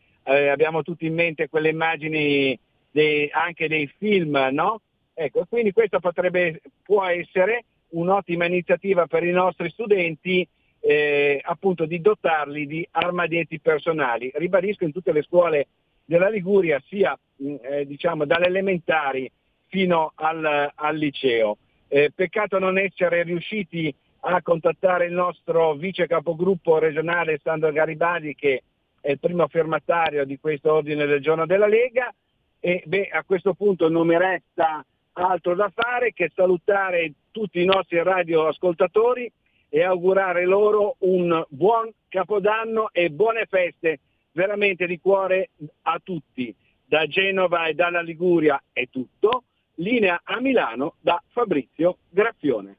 [0.48, 2.57] abbiamo tutti in mente quelle immagini
[2.91, 4.82] dei- anche dei film, no?
[5.14, 10.48] Ecco, quindi questa potrebbe, può essere un'ottima iniziativa per i nostri studenti
[10.88, 14.32] eh, appunto di dotarli di armadietti personali.
[14.36, 15.68] Ribadisco in tutte le scuole
[16.06, 19.32] della Liguria, sia mh, eh, diciamo dalle elementari
[19.66, 21.57] fino al, al liceo.
[21.88, 23.94] Eh, peccato non essere riusciti
[24.28, 28.64] a contattare il nostro vice capogruppo regionale Sandro Garibaldi che
[29.02, 32.14] è il primo firmatario di questo ordine del giorno della Lega
[32.60, 34.84] e beh, a questo punto non mi resta
[35.14, 39.32] altro da fare che salutare tutti i nostri radioascoltatori
[39.76, 43.99] e augurare loro un buon capodanno e buone feste
[44.31, 45.49] veramente di cuore
[45.81, 46.56] a tutti.
[46.85, 49.43] Da Genova e dalla Liguria è tutto.
[49.76, 52.77] Linea a Milano da Fabrizio Graffione.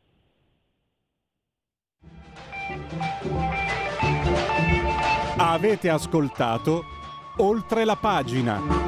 [5.36, 6.82] Avete ascoltato
[7.36, 8.85] oltre la pagina.